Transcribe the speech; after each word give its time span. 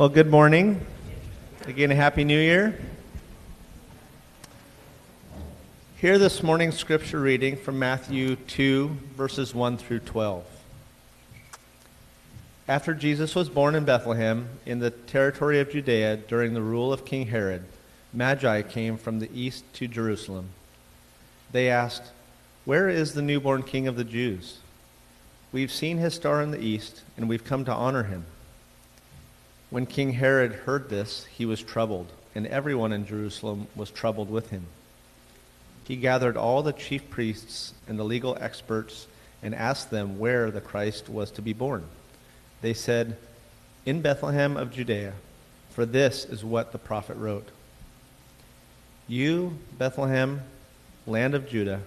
Well, 0.00 0.08
good 0.08 0.30
morning. 0.30 0.80
Again, 1.66 1.90
a 1.90 1.94
happy 1.94 2.24
new 2.24 2.40
year. 2.40 2.80
Hear 5.96 6.16
this 6.16 6.42
morning's 6.42 6.78
scripture 6.78 7.20
reading 7.20 7.58
from 7.58 7.78
Matthew 7.78 8.36
2, 8.36 8.96
verses 9.14 9.54
1 9.54 9.76
through 9.76 9.98
12. 9.98 10.42
After 12.66 12.94
Jesus 12.94 13.34
was 13.34 13.50
born 13.50 13.74
in 13.74 13.84
Bethlehem, 13.84 14.48
in 14.64 14.78
the 14.78 14.90
territory 14.90 15.60
of 15.60 15.70
Judea, 15.70 16.16
during 16.16 16.54
the 16.54 16.62
rule 16.62 16.94
of 16.94 17.04
King 17.04 17.26
Herod, 17.26 17.66
Magi 18.14 18.62
came 18.62 18.96
from 18.96 19.18
the 19.18 19.28
east 19.38 19.70
to 19.74 19.86
Jerusalem. 19.86 20.48
They 21.52 21.68
asked, 21.68 22.04
Where 22.64 22.88
is 22.88 23.12
the 23.12 23.20
newborn 23.20 23.64
king 23.64 23.86
of 23.86 23.96
the 23.96 24.04
Jews? 24.04 24.60
We've 25.52 25.70
seen 25.70 25.98
his 25.98 26.14
star 26.14 26.40
in 26.40 26.52
the 26.52 26.64
east, 26.64 27.02
and 27.18 27.28
we've 27.28 27.44
come 27.44 27.66
to 27.66 27.74
honor 27.74 28.04
him. 28.04 28.24
When 29.70 29.86
King 29.86 30.14
Herod 30.14 30.52
heard 30.52 30.88
this, 30.88 31.26
he 31.26 31.46
was 31.46 31.62
troubled, 31.62 32.08
and 32.34 32.44
everyone 32.48 32.92
in 32.92 33.06
Jerusalem 33.06 33.68
was 33.76 33.88
troubled 33.88 34.28
with 34.28 34.50
him. 34.50 34.66
He 35.84 35.94
gathered 35.94 36.36
all 36.36 36.64
the 36.64 36.72
chief 36.72 37.08
priests 37.08 37.72
and 37.86 37.96
the 37.96 38.04
legal 38.04 38.36
experts 38.40 39.06
and 39.44 39.54
asked 39.54 39.90
them 39.90 40.18
where 40.18 40.50
the 40.50 40.60
Christ 40.60 41.08
was 41.08 41.30
to 41.32 41.42
be 41.42 41.52
born. 41.52 41.84
They 42.62 42.74
said, 42.74 43.16
In 43.86 44.02
Bethlehem 44.02 44.56
of 44.56 44.72
Judea, 44.72 45.12
for 45.70 45.86
this 45.86 46.24
is 46.24 46.44
what 46.44 46.72
the 46.72 46.78
prophet 46.78 47.16
wrote 47.16 47.48
You, 49.06 49.56
Bethlehem, 49.78 50.42
land 51.06 51.36
of 51.36 51.48
Judah, 51.48 51.82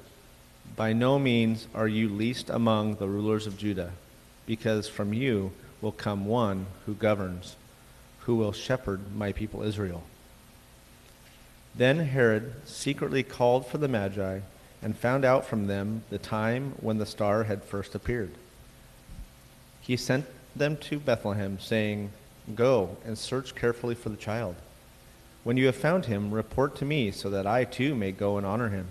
by 0.77 0.93
no 0.93 1.19
means 1.19 1.67
are 1.75 1.89
you 1.89 2.07
least 2.07 2.49
among 2.49 2.95
the 2.95 3.09
rulers 3.09 3.45
of 3.45 3.57
Judah, 3.57 3.91
because 4.45 4.87
from 4.87 5.13
you 5.13 5.51
will 5.81 5.91
come 5.91 6.25
one 6.25 6.65
who 6.85 6.93
governs 6.93 7.57
who 8.25 8.35
will 8.35 8.51
shepherd 8.51 9.15
my 9.15 9.31
people 9.31 9.63
Israel. 9.63 10.03
Then 11.75 11.99
Herod 11.99 12.53
secretly 12.65 13.23
called 13.23 13.65
for 13.65 13.77
the 13.77 13.87
Magi 13.87 14.39
and 14.81 14.97
found 14.97 15.25
out 15.25 15.45
from 15.45 15.67
them 15.67 16.03
the 16.09 16.17
time 16.17 16.73
when 16.79 16.97
the 16.97 17.05
star 17.05 17.45
had 17.45 17.63
first 17.63 17.95
appeared. 17.95 18.31
He 19.81 19.97
sent 19.97 20.25
them 20.55 20.77
to 20.77 20.99
Bethlehem, 20.99 21.59
saying, 21.59 22.11
Go 22.53 22.97
and 23.05 23.17
search 23.17 23.55
carefully 23.55 23.95
for 23.95 24.09
the 24.09 24.17
child. 24.17 24.55
When 25.43 25.57
you 25.57 25.65
have 25.65 25.75
found 25.75 26.05
him, 26.05 26.33
report 26.33 26.75
to 26.77 26.85
me 26.85 27.11
so 27.11 27.29
that 27.29 27.47
I 27.47 27.63
too 27.63 27.95
may 27.95 28.11
go 28.11 28.37
and 28.37 28.45
honor 28.45 28.69
him. 28.69 28.87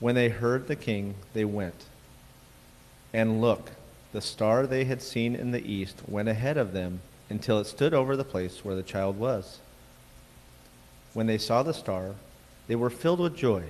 When 0.00 0.14
they 0.14 0.28
heard 0.28 0.68
the 0.68 0.76
king, 0.76 1.14
they 1.32 1.44
went. 1.44 1.86
And 3.12 3.40
look, 3.40 3.70
the 4.12 4.20
star 4.20 4.66
they 4.66 4.84
had 4.84 5.02
seen 5.02 5.34
in 5.34 5.50
the 5.50 5.64
east 5.64 6.02
went 6.06 6.28
ahead 6.28 6.56
of 6.56 6.72
them 6.72 7.00
until 7.32 7.58
it 7.58 7.66
stood 7.66 7.94
over 7.94 8.14
the 8.14 8.24
place 8.24 8.62
where 8.62 8.76
the 8.76 8.82
child 8.82 9.18
was. 9.18 9.58
When 11.14 11.26
they 11.26 11.38
saw 11.38 11.62
the 11.62 11.74
star, 11.74 12.14
they 12.66 12.76
were 12.76 12.90
filled 12.90 13.20
with 13.20 13.36
joy. 13.36 13.64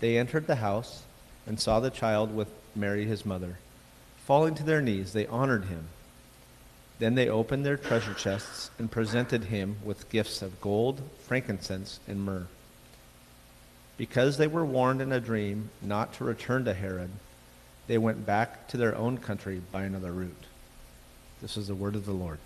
They 0.00 0.18
entered 0.18 0.46
the 0.46 0.56
house 0.56 1.02
and 1.46 1.60
saw 1.60 1.80
the 1.80 1.90
child 1.90 2.34
with 2.34 2.48
Mary 2.74 3.04
his 3.04 3.26
mother. 3.26 3.58
Falling 4.24 4.54
to 4.54 4.62
their 4.62 4.80
knees, 4.80 5.12
they 5.12 5.26
honored 5.26 5.66
him. 5.66 5.88
Then 6.98 7.14
they 7.14 7.28
opened 7.28 7.66
their 7.66 7.76
treasure 7.76 8.14
chests 8.14 8.70
and 8.78 8.90
presented 8.90 9.44
him 9.44 9.76
with 9.84 10.08
gifts 10.08 10.40
of 10.40 10.60
gold, 10.60 11.02
frankincense, 11.20 12.00
and 12.08 12.24
myrrh. 12.24 12.46
Because 13.98 14.38
they 14.38 14.46
were 14.46 14.64
warned 14.64 15.02
in 15.02 15.12
a 15.12 15.20
dream 15.20 15.70
not 15.82 16.14
to 16.14 16.24
return 16.24 16.64
to 16.64 16.74
Herod, 16.74 17.10
they 17.86 17.98
went 17.98 18.24
back 18.24 18.66
to 18.68 18.78
their 18.78 18.96
own 18.96 19.18
country 19.18 19.60
by 19.70 19.82
another 19.82 20.12
route. 20.12 20.44
This 21.42 21.56
is 21.56 21.68
the 21.68 21.74
word 21.74 21.96
of 21.96 22.06
the 22.06 22.12
Lord. 22.12 22.38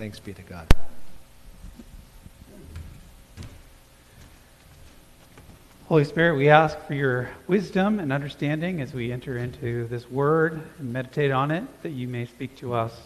Thanks 0.00 0.18
be 0.18 0.32
to 0.32 0.40
God. 0.40 0.66
Holy 5.88 6.04
Spirit, 6.04 6.38
we 6.38 6.48
ask 6.48 6.78
for 6.86 6.94
your 6.94 7.28
wisdom 7.46 8.00
and 8.00 8.10
understanding 8.10 8.80
as 8.80 8.94
we 8.94 9.12
enter 9.12 9.36
into 9.36 9.86
this 9.88 10.10
word 10.10 10.62
and 10.78 10.90
meditate 10.94 11.30
on 11.32 11.50
it, 11.50 11.64
that 11.82 11.90
you 11.90 12.08
may 12.08 12.24
speak 12.24 12.56
to 12.60 12.72
us. 12.72 12.98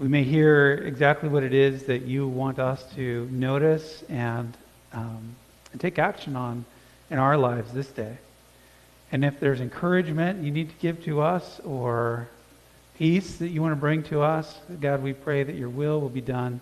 We 0.00 0.08
may 0.08 0.24
hear 0.24 0.72
exactly 0.72 1.28
what 1.28 1.44
it 1.44 1.54
is 1.54 1.84
that 1.84 2.02
you 2.02 2.26
want 2.26 2.58
us 2.58 2.82
to 2.96 3.28
notice 3.30 4.02
and, 4.08 4.56
um, 4.92 5.36
and 5.70 5.80
take 5.80 6.00
action 6.00 6.34
on 6.34 6.64
in 7.10 7.20
our 7.20 7.36
lives 7.36 7.72
this 7.72 7.90
day. 7.90 8.18
And 9.12 9.24
if 9.24 9.38
there's 9.38 9.60
encouragement 9.60 10.42
you 10.42 10.50
need 10.50 10.70
to 10.70 10.76
give 10.80 11.04
to 11.04 11.20
us 11.20 11.60
or 11.60 12.26
peace 12.98 13.36
that 13.36 13.48
you 13.48 13.62
want 13.62 13.72
to 13.72 13.76
bring 13.76 14.02
to 14.02 14.20
us. 14.20 14.58
God, 14.80 15.02
we 15.02 15.12
pray 15.12 15.44
that 15.44 15.54
your 15.54 15.68
will 15.68 16.00
will 16.00 16.08
be 16.08 16.20
done. 16.20 16.60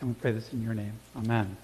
And 0.00 0.08
we 0.08 0.14
pray 0.14 0.32
this 0.32 0.50
in 0.52 0.62
your 0.62 0.72
name. 0.72 0.94
Amen. 1.14 1.56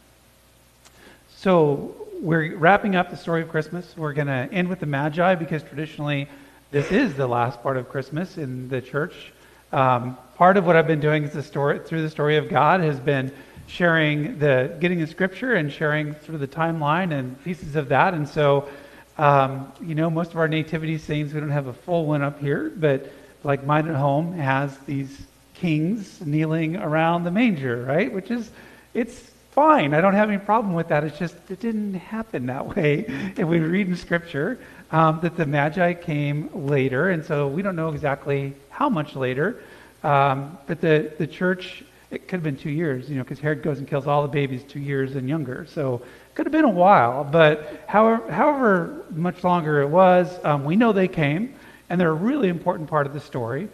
So 1.37 1.97
we're 2.21 2.54
wrapping 2.56 2.97
up 2.97 3.10
the 3.10 3.16
story 3.16 3.41
of 3.41 3.49
Christmas. 3.49 3.94
We're 3.97 4.12
going 4.12 4.26
to 4.26 4.49
end 4.53 4.69
with 4.69 4.81
the 4.81 4.87
Magi 4.87 5.34
because 5.37 5.62
traditionally 5.62 6.28
this 6.71 6.93
is 6.93 7.15
the 7.15 7.26
last 7.26 7.62
part 7.62 7.78
of 7.78 7.88
Christmas 7.88 8.37
in 8.37 8.69
the 8.69 8.82
church. 8.82 9.32
Um, 9.72 10.19
part 10.34 10.59
of 10.59 10.66
what 10.66 10.76
I've 10.76 10.87
been 10.87 11.00
doing 11.00 11.25
is 11.25 11.32
the 11.32 11.43
story 11.43 11.78
through 11.78 12.03
the 12.03 12.10
story 12.10 12.37
of 12.37 12.50
God 12.50 12.81
has 12.81 13.00
been 13.00 13.32
sharing 13.66 14.38
the 14.38 14.76
getting 14.81 14.99
the 14.99 15.06
scripture 15.06 15.55
and 15.55 15.72
sharing 15.72 16.15
through 16.15 16.38
the 16.38 16.49
timeline 16.49 17.19
and 17.19 17.43
pieces 17.43 17.75
of 17.75 17.88
that. 17.88 18.12
And 18.12 18.28
so, 18.28 18.69
um, 19.16 19.72
you 19.81 19.94
know, 19.94 20.10
most 20.10 20.32
of 20.32 20.37
our 20.37 20.49
nativity 20.49 20.99
scenes 20.99 21.32
we 21.32 21.41
don't 21.41 21.50
have 21.50 21.69
a 21.69 21.72
full 21.72 22.05
one 22.05 22.22
up 22.22 22.38
here, 22.38 22.70
but 22.76 23.12
like 23.44 23.65
mine 23.65 23.88
at 23.88 23.94
home 23.94 24.32
has 24.34 24.76
these 24.78 25.26
kings 25.54 26.25
kneeling 26.25 26.76
around 26.76 27.25
the 27.25 27.31
manger, 27.31 27.84
right? 27.84 28.12
Which 28.12 28.31
is, 28.31 28.50
it's 28.94 29.31
fine. 29.50 29.94
I 29.94 30.00
don't 30.00 30.15
have 30.15 30.28
any 30.28 30.38
problem 30.38 30.75
with 30.75 30.88
that. 30.88 31.04
It's 31.04 31.19
just, 31.19 31.34
it 31.49 31.60
didn't 31.60 31.94
happen 31.94 32.47
that 32.47 32.76
way. 32.76 33.04
If 33.37 33.47
we 33.47 33.59
read 33.59 33.88
in 33.88 33.97
Scripture 33.97 34.59
um, 34.91 35.21
that 35.22 35.37
the 35.37 35.47
Magi 35.47 35.94
came 35.94 36.50
later, 36.66 37.10
and 37.10 37.25
so 37.25 37.49
we 37.49 37.62
don't 37.62 37.76
know 37.76 37.88
exactly 37.88 38.54
how 38.71 38.88
much 38.88 39.16
later. 39.16 39.60
Um, 40.03 40.59
but 40.66 40.81
the, 40.81 41.12
the 41.19 41.26
church, 41.26 41.82
it 42.10 42.28
could 42.28 42.37
have 42.37 42.44
been 42.44 42.56
two 42.56 42.70
years, 42.70 43.10
you 43.10 43.16
know, 43.16 43.25
because 43.25 43.41
Herod 43.41 43.62
goes 43.62 43.78
and 43.78 43.88
kills 43.88 44.06
all 44.06 44.22
the 44.22 44.28
babies 44.28 44.62
two 44.62 44.81
years 44.81 45.16
and 45.16 45.28
younger. 45.28 45.66
So 45.69 46.03
could 46.34 46.47
have 46.47 46.53
been 46.53 46.65
a 46.65 46.69
while. 46.69 47.25
But 47.25 47.82
however, 47.88 48.31
however 48.31 49.05
much 49.10 49.43
longer 49.43 49.82
it 49.82 49.88
was, 49.88 50.32
um, 50.44 50.65
we 50.65 50.76
know 50.76 50.93
they 50.93 51.09
came 51.09 51.53
and 51.91 52.00
they're 52.00 52.10
a 52.10 52.15
really 52.15 52.49
important 52.49 52.88
part 52.88 53.06
of 53.06 53.12
the 53.12 53.21
story. 53.21 53.69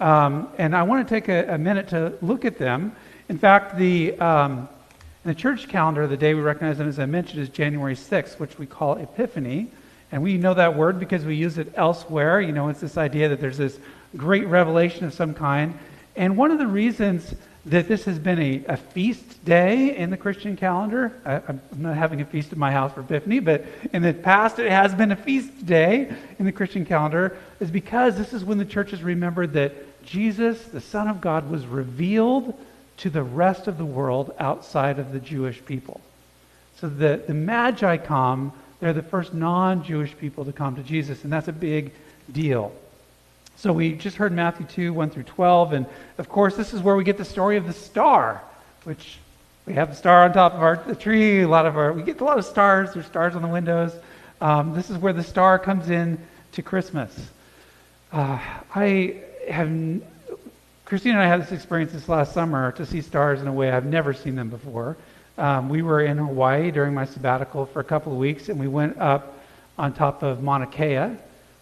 Um, 0.00 0.48
and 0.58 0.76
I 0.76 0.82
want 0.82 1.06
to 1.06 1.14
take 1.14 1.28
a, 1.28 1.54
a, 1.54 1.58
minute 1.58 1.88
to 1.88 2.12
look 2.20 2.44
at 2.44 2.58
them. 2.58 2.94
In 3.28 3.38
fact, 3.38 3.78
the, 3.78 4.18
um, 4.20 4.68
in 5.24 5.28
the 5.28 5.34
church 5.34 5.68
calendar, 5.68 6.06
the 6.06 6.16
day 6.16 6.34
we 6.34 6.42
recognize 6.42 6.78
them, 6.78 6.88
as 6.88 6.98
I 6.98 7.06
mentioned, 7.06 7.40
is 7.40 7.48
January 7.48 7.94
6th, 7.94 8.38
which 8.38 8.58
we 8.58 8.66
call 8.66 8.96
Epiphany. 8.98 9.68
And 10.12 10.22
we 10.22 10.36
know 10.36 10.54
that 10.54 10.76
word 10.76 11.00
because 11.00 11.24
we 11.24 11.34
use 11.34 11.58
it 11.58 11.72
elsewhere. 11.76 12.40
You 12.40 12.52
know, 12.52 12.68
it's 12.68 12.80
this 12.80 12.98
idea 12.98 13.28
that 13.30 13.40
there's 13.40 13.58
this 13.58 13.78
great 14.16 14.46
revelation 14.46 15.06
of 15.06 15.14
some 15.14 15.34
kind. 15.34 15.78
And 16.14 16.36
one 16.36 16.50
of 16.50 16.58
the 16.58 16.66
reasons 16.66 17.34
that 17.66 17.88
this 17.88 18.04
has 18.04 18.18
been 18.18 18.40
a, 18.40 18.64
a 18.68 18.76
feast 18.76 19.44
day 19.44 19.96
in 19.96 20.10
the 20.10 20.16
Christian 20.16 20.56
calendar. 20.56 21.12
I, 21.24 21.34
am 21.48 21.60
not 21.76 21.96
having 21.96 22.20
a 22.20 22.24
feast 22.24 22.52
in 22.52 22.58
my 22.58 22.70
house 22.70 22.92
for 22.92 23.00
Epiphany, 23.00 23.40
but 23.40 23.64
in 23.92 24.02
the 24.02 24.14
past 24.14 24.60
it 24.60 24.70
has 24.70 24.94
been 24.94 25.10
a 25.10 25.16
feast 25.16 25.66
day 25.66 26.14
in 26.38 26.44
the 26.44 26.52
Christian 26.52 26.84
calendar, 26.84 27.36
is 27.58 27.70
because 27.70 28.16
this 28.16 28.32
is 28.32 28.44
when 28.44 28.58
the 28.58 28.64
church 28.64 28.92
has 28.92 29.02
remembered 29.02 29.52
that 29.54 30.04
Jesus, 30.04 30.62
the 30.66 30.80
Son 30.80 31.08
of 31.08 31.20
God, 31.20 31.50
was 31.50 31.66
revealed 31.66 32.54
to 32.98 33.10
the 33.10 33.24
rest 33.24 33.66
of 33.66 33.78
the 33.78 33.84
world 33.84 34.32
outside 34.38 35.00
of 35.00 35.12
the 35.12 35.18
Jewish 35.18 35.62
people. 35.64 36.00
So 36.76 36.88
the, 36.88 37.22
the 37.26 37.34
Magi 37.34 37.96
come, 37.96 38.52
they're 38.78 38.92
the 38.92 39.02
first 39.02 39.34
non 39.34 39.82
Jewish 39.82 40.16
people 40.16 40.44
to 40.44 40.52
come 40.52 40.76
to 40.76 40.84
Jesus, 40.84 41.24
and 41.24 41.32
that's 41.32 41.48
a 41.48 41.52
big 41.52 41.92
deal. 42.30 42.72
So 43.56 43.72
we 43.72 43.94
just 43.94 44.16
heard 44.16 44.32
Matthew 44.32 44.66
2, 44.66 44.92
1 44.92 45.10
through 45.10 45.22
12. 45.22 45.72
And 45.72 45.86
of 46.18 46.28
course, 46.28 46.56
this 46.56 46.74
is 46.74 46.82
where 46.82 46.94
we 46.94 47.04
get 47.04 47.16
the 47.16 47.24
story 47.24 47.56
of 47.56 47.66
the 47.66 47.72
star, 47.72 48.42
which 48.84 49.18
we 49.64 49.72
have 49.72 49.88
the 49.88 49.96
star 49.96 50.24
on 50.24 50.32
top 50.32 50.54
of 50.54 50.62
our 50.62 50.76
the 50.86 50.94
tree. 50.94 51.42
A 51.42 51.48
lot 51.48 51.64
of 51.64 51.76
our, 51.76 51.92
we 51.92 52.02
get 52.02 52.20
a 52.20 52.24
lot 52.24 52.38
of 52.38 52.44
stars. 52.44 52.92
There's 52.92 53.06
stars 53.06 53.34
on 53.34 53.42
the 53.42 53.48
windows. 53.48 53.92
Um, 54.40 54.74
this 54.74 54.90
is 54.90 54.98
where 54.98 55.14
the 55.14 55.22
star 55.22 55.58
comes 55.58 55.88
in 55.88 56.18
to 56.52 56.62
Christmas. 56.62 57.14
Uh, 58.12 58.38
I 58.74 59.22
have, 59.48 59.68
Christine 60.84 61.12
and 61.12 61.20
I 61.20 61.26
had 61.26 61.40
this 61.40 61.52
experience 61.52 61.92
this 61.92 62.08
last 62.08 62.34
summer 62.34 62.72
to 62.72 62.84
see 62.84 63.00
stars 63.00 63.40
in 63.40 63.48
a 63.48 63.52
way 63.52 63.70
I've 63.70 63.86
never 63.86 64.12
seen 64.12 64.36
them 64.36 64.50
before. 64.50 64.96
Um, 65.38 65.68
we 65.68 65.82
were 65.82 66.02
in 66.02 66.18
Hawaii 66.18 66.70
during 66.70 66.94
my 66.94 67.06
sabbatical 67.06 67.66
for 67.66 67.80
a 67.80 67.84
couple 67.84 68.12
of 68.12 68.18
weeks, 68.18 68.48
and 68.48 68.60
we 68.60 68.68
went 68.68 68.98
up 68.98 69.38
on 69.78 69.92
top 69.92 70.22
of 70.22 70.42
Mauna 70.42 70.66
Kea, 70.66 71.16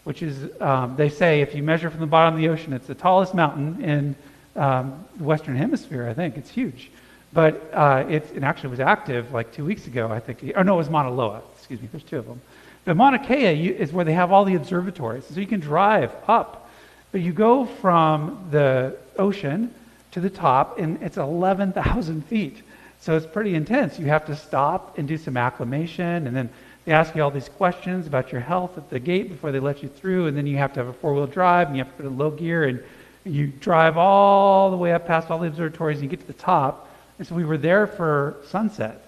which 0.04 0.22
is, 0.22 0.50
um, 0.60 0.94
they 0.96 1.08
say, 1.08 1.40
if 1.40 1.54
you 1.54 1.62
measure 1.62 1.90
from 1.90 2.00
the 2.00 2.06
bottom 2.06 2.34
of 2.34 2.40
the 2.40 2.48
ocean, 2.48 2.72
it's 2.72 2.86
the 2.86 2.94
tallest 2.94 3.34
mountain 3.34 3.82
in 3.82 4.16
um, 4.56 5.04
the 5.16 5.24
Western 5.24 5.56
Hemisphere, 5.56 6.08
I 6.08 6.14
think. 6.14 6.36
It's 6.36 6.50
huge. 6.50 6.90
But 7.32 7.70
uh, 7.72 8.04
it, 8.08 8.30
it, 8.34 8.44
actually 8.44 8.70
was 8.70 8.80
active 8.80 9.32
like 9.32 9.52
two 9.52 9.64
weeks 9.64 9.86
ago, 9.86 10.08
I 10.10 10.20
think. 10.20 10.52
Or 10.54 10.62
no, 10.62 10.74
it 10.74 10.78
was 10.78 10.90
Mauna 10.90 11.10
Loa. 11.10 11.42
Excuse 11.56 11.82
me, 11.82 11.88
there's 11.90 12.04
two 12.04 12.18
of 12.18 12.26
them. 12.26 12.40
But 12.84 12.96
Mauna 12.96 13.18
Kea 13.18 13.68
is 13.68 13.92
where 13.92 14.04
they 14.04 14.12
have 14.12 14.30
all 14.30 14.44
the 14.44 14.54
observatories. 14.54 15.26
So 15.26 15.40
you 15.40 15.46
can 15.46 15.58
drive 15.58 16.14
up. 16.28 16.70
But 17.10 17.22
you 17.22 17.32
go 17.32 17.64
from 17.64 18.46
the 18.50 18.96
ocean 19.18 19.74
to 20.12 20.20
the 20.20 20.30
top, 20.30 20.78
and 20.78 21.02
it's 21.02 21.16
11,000 21.16 22.24
feet. 22.26 22.62
So 23.00 23.16
it's 23.16 23.26
pretty 23.26 23.54
intense. 23.54 23.98
You 23.98 24.06
have 24.06 24.26
to 24.26 24.36
stop 24.36 24.98
and 24.98 25.08
do 25.08 25.16
some 25.16 25.36
acclimation, 25.36 26.26
and 26.26 26.36
then 26.36 26.50
they 26.84 26.92
ask 26.92 27.14
you 27.14 27.22
all 27.22 27.30
these 27.30 27.48
questions 27.48 28.06
about 28.06 28.30
your 28.30 28.42
health 28.42 28.76
at 28.76 28.90
the 28.90 28.98
gate 28.98 29.30
before 29.30 29.52
they 29.52 29.60
let 29.60 29.82
you 29.82 29.88
through, 29.88 30.26
and 30.26 30.36
then 30.36 30.46
you 30.46 30.58
have 30.58 30.72
to 30.74 30.80
have 30.80 30.88
a 30.88 30.92
four-wheel 30.92 31.26
drive, 31.26 31.68
and 31.68 31.76
you 31.76 31.82
have 31.82 31.90
to 31.92 32.02
put 32.02 32.06
in 32.06 32.18
low 32.18 32.30
gear, 32.30 32.64
and 32.64 32.82
you 33.24 33.46
drive 33.46 33.96
all 33.96 34.70
the 34.70 34.76
way 34.76 34.92
up 34.92 35.06
past 35.06 35.30
all 35.30 35.38
the 35.38 35.48
observatories, 35.48 35.96
and 35.96 36.04
you 36.04 36.10
get 36.10 36.20
to 36.20 36.26
the 36.26 36.34
top. 36.34 36.90
And 37.18 37.26
so 37.26 37.34
we 37.34 37.44
were 37.44 37.56
there 37.56 37.86
for 37.86 38.36
sunset, 38.48 39.00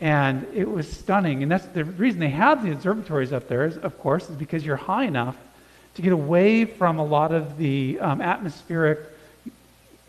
and 0.00 0.46
it 0.54 0.70
was 0.70 0.90
stunning. 0.90 1.42
And 1.42 1.50
that's 1.50 1.66
the 1.66 1.84
reason 1.84 2.20
they 2.20 2.28
have 2.28 2.62
the 2.62 2.70
observatories 2.70 3.32
up 3.32 3.48
there, 3.48 3.66
is, 3.66 3.76
of 3.78 3.98
course, 3.98 4.30
is 4.30 4.36
because 4.36 4.64
you're 4.64 4.76
high 4.76 5.04
enough 5.04 5.36
to 5.94 6.02
get 6.02 6.12
away 6.12 6.64
from 6.64 7.00
a 7.00 7.04
lot 7.04 7.32
of 7.32 7.58
the 7.58 7.98
um, 7.98 8.20
atmospheric, 8.20 9.00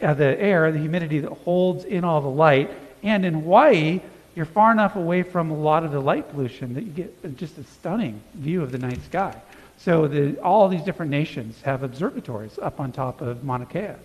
uh, 0.03 0.13
the 0.13 0.39
air, 0.39 0.71
the 0.71 0.77
humidity 0.77 1.19
that 1.19 1.31
holds 1.31 1.83
in 1.85 2.03
all 2.03 2.21
the 2.21 2.27
light. 2.27 2.69
And 3.01 3.25
in 3.25 3.33
Hawaii, 3.33 4.01
you're 4.35 4.45
far 4.45 4.71
enough 4.71 4.95
away 4.95 5.23
from 5.23 5.51
a 5.51 5.55
lot 5.55 5.83
of 5.83 5.91
the 5.91 5.99
light 5.99 6.29
pollution 6.31 6.73
that 6.73 6.83
you 6.83 6.91
get 6.91 7.37
just 7.37 7.57
a 7.57 7.63
stunning 7.63 8.21
view 8.35 8.61
of 8.61 8.71
the 8.71 8.77
night 8.77 9.03
sky. 9.03 9.35
So 9.77 10.07
the, 10.07 10.39
all 10.41 10.67
these 10.67 10.83
different 10.83 11.11
nations 11.11 11.59
have 11.63 11.83
observatories 11.83 12.59
up 12.59 12.79
on 12.79 12.91
top 12.91 13.21
of 13.21 13.43
Mauna 13.43 13.65
Kea. 13.65 13.95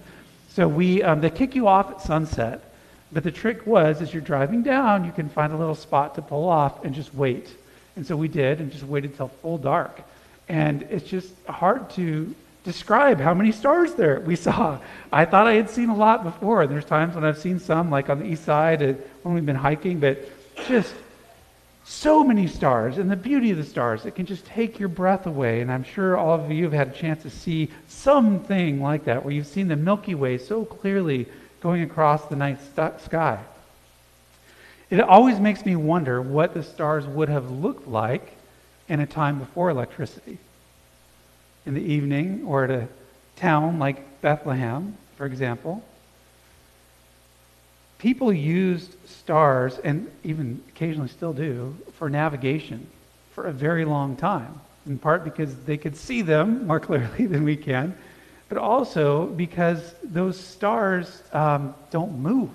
So 0.48 0.66
we, 0.66 1.02
um, 1.02 1.20
they 1.20 1.30
kick 1.30 1.54
you 1.54 1.68
off 1.68 1.90
at 1.90 2.00
sunset, 2.00 2.72
but 3.12 3.22
the 3.22 3.30
trick 3.30 3.66
was, 3.66 4.00
as 4.00 4.12
you're 4.12 4.22
driving 4.22 4.62
down, 4.62 5.04
you 5.04 5.12
can 5.12 5.28
find 5.28 5.52
a 5.52 5.56
little 5.56 5.74
spot 5.74 6.14
to 6.14 6.22
pull 6.22 6.48
off 6.48 6.84
and 6.84 6.94
just 6.94 7.14
wait. 7.14 7.48
And 7.94 8.06
so 8.06 8.16
we 8.16 8.28
did, 8.28 8.60
and 8.60 8.72
just 8.72 8.84
waited 8.84 9.16
till 9.16 9.28
full 9.28 9.58
dark. 9.58 10.00
And 10.48 10.82
it's 10.84 11.08
just 11.08 11.32
hard 11.46 11.90
to 11.90 12.34
describe 12.66 13.20
how 13.20 13.32
many 13.32 13.52
stars 13.52 13.94
there 13.94 14.20
we 14.20 14.34
saw. 14.36 14.78
I 15.12 15.24
thought 15.24 15.46
I 15.46 15.54
had 15.54 15.70
seen 15.70 15.88
a 15.88 15.94
lot 15.94 16.24
before. 16.24 16.66
There's 16.66 16.84
times 16.84 17.14
when 17.14 17.24
I've 17.24 17.38
seen 17.38 17.60
some, 17.60 17.90
like 17.90 18.10
on 18.10 18.18
the 18.18 18.26
east 18.26 18.44
side 18.44 18.80
when 19.22 19.34
we've 19.34 19.46
been 19.46 19.54
hiking, 19.54 20.00
but 20.00 20.28
just 20.66 20.92
so 21.84 22.24
many 22.24 22.48
stars. 22.48 22.98
And 22.98 23.08
the 23.08 23.16
beauty 23.16 23.52
of 23.52 23.56
the 23.56 23.64
stars, 23.64 24.04
it 24.04 24.16
can 24.16 24.26
just 24.26 24.44
take 24.44 24.80
your 24.80 24.88
breath 24.88 25.26
away. 25.26 25.60
And 25.60 25.70
I'm 25.70 25.84
sure 25.84 26.16
all 26.16 26.34
of 26.34 26.50
you 26.50 26.64
have 26.64 26.72
had 26.72 26.88
a 26.88 26.92
chance 26.92 27.22
to 27.22 27.30
see 27.30 27.70
something 27.86 28.82
like 28.82 29.04
that, 29.04 29.24
where 29.24 29.32
you've 29.32 29.46
seen 29.46 29.68
the 29.68 29.76
Milky 29.76 30.16
Way 30.16 30.36
so 30.36 30.64
clearly 30.64 31.26
going 31.60 31.82
across 31.82 32.26
the 32.26 32.36
night 32.36 32.58
sky. 33.00 33.38
It 34.90 35.00
always 35.00 35.38
makes 35.38 35.64
me 35.64 35.76
wonder 35.76 36.20
what 36.20 36.52
the 36.52 36.64
stars 36.64 37.06
would 37.06 37.28
have 37.28 37.48
looked 37.48 37.86
like 37.86 38.36
in 38.88 38.98
a 38.98 39.06
time 39.06 39.38
before 39.38 39.70
electricity. 39.70 40.38
In 41.66 41.74
the 41.74 41.82
evening, 41.82 42.44
or 42.46 42.64
at 42.64 42.70
a 42.70 42.88
town 43.34 43.78
like 43.78 44.20
Bethlehem, 44.22 44.96
for 45.16 45.26
example, 45.26 45.84
people 47.98 48.32
used 48.32 48.94
stars, 49.08 49.78
and 49.78 50.10
even 50.22 50.62
occasionally 50.68 51.08
still 51.08 51.32
do, 51.32 51.76
for 51.94 52.08
navigation 52.08 52.86
for 53.32 53.46
a 53.46 53.52
very 53.52 53.84
long 53.84 54.16
time. 54.16 54.60
In 54.86 54.98
part 54.98 55.24
because 55.24 55.54
they 55.64 55.76
could 55.76 55.96
see 55.96 56.22
them 56.22 56.66
more 56.66 56.80
clearly 56.88 57.26
than 57.26 57.44
we 57.44 57.56
can, 57.56 57.96
but 58.48 58.58
also 58.58 59.26
because 59.26 59.94
those 60.02 60.38
stars 60.38 61.22
um, 61.32 61.74
don't 61.90 62.18
move. 62.18 62.50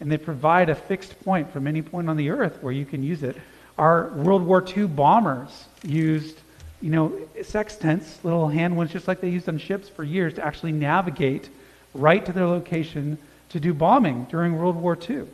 And 0.00 0.10
they 0.10 0.16
provide 0.16 0.70
a 0.70 0.74
fixed 0.74 1.20
point 1.24 1.52
from 1.52 1.66
any 1.66 1.82
point 1.82 2.08
on 2.08 2.16
the 2.16 2.30
earth 2.30 2.62
where 2.62 2.72
you 2.72 2.86
can 2.86 3.02
use 3.02 3.22
it. 3.22 3.36
Our 3.76 4.10
World 4.10 4.44
War 4.44 4.64
II 4.64 4.86
bombers 4.86 5.64
used, 5.82 6.38
you 6.80 6.90
know, 6.90 7.12
sextants, 7.42 8.18
little 8.22 8.48
hand 8.48 8.76
ones 8.76 8.92
just 8.92 9.08
like 9.08 9.20
they 9.20 9.28
used 9.28 9.48
on 9.48 9.58
ships 9.58 9.88
for 9.88 10.04
years 10.04 10.34
to 10.34 10.44
actually 10.44 10.72
navigate 10.72 11.48
right 11.94 12.24
to 12.24 12.32
their 12.32 12.46
location 12.46 13.18
to 13.50 13.60
do 13.60 13.74
bombing 13.74 14.26
during 14.30 14.56
World 14.56 14.76
War 14.76 14.96
II. 15.08 15.24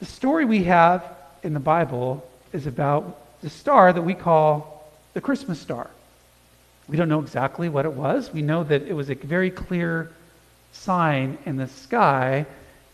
The 0.00 0.06
story 0.06 0.44
we 0.44 0.64
have 0.64 1.04
in 1.42 1.54
the 1.54 1.60
Bible 1.60 2.28
is 2.52 2.66
about 2.66 3.40
the 3.40 3.50
star 3.50 3.92
that 3.92 4.02
we 4.02 4.14
call 4.14 4.90
the 5.14 5.20
Christmas 5.20 5.60
star. 5.60 5.88
We 6.88 6.96
don't 6.96 7.08
know 7.08 7.20
exactly 7.20 7.68
what 7.68 7.84
it 7.84 7.92
was. 7.92 8.32
We 8.32 8.42
know 8.42 8.64
that 8.64 8.82
it 8.82 8.94
was 8.94 9.10
a 9.10 9.14
very 9.14 9.50
clear 9.50 10.10
sign 10.72 11.38
in 11.44 11.56
the 11.56 11.68
sky. 11.68 12.46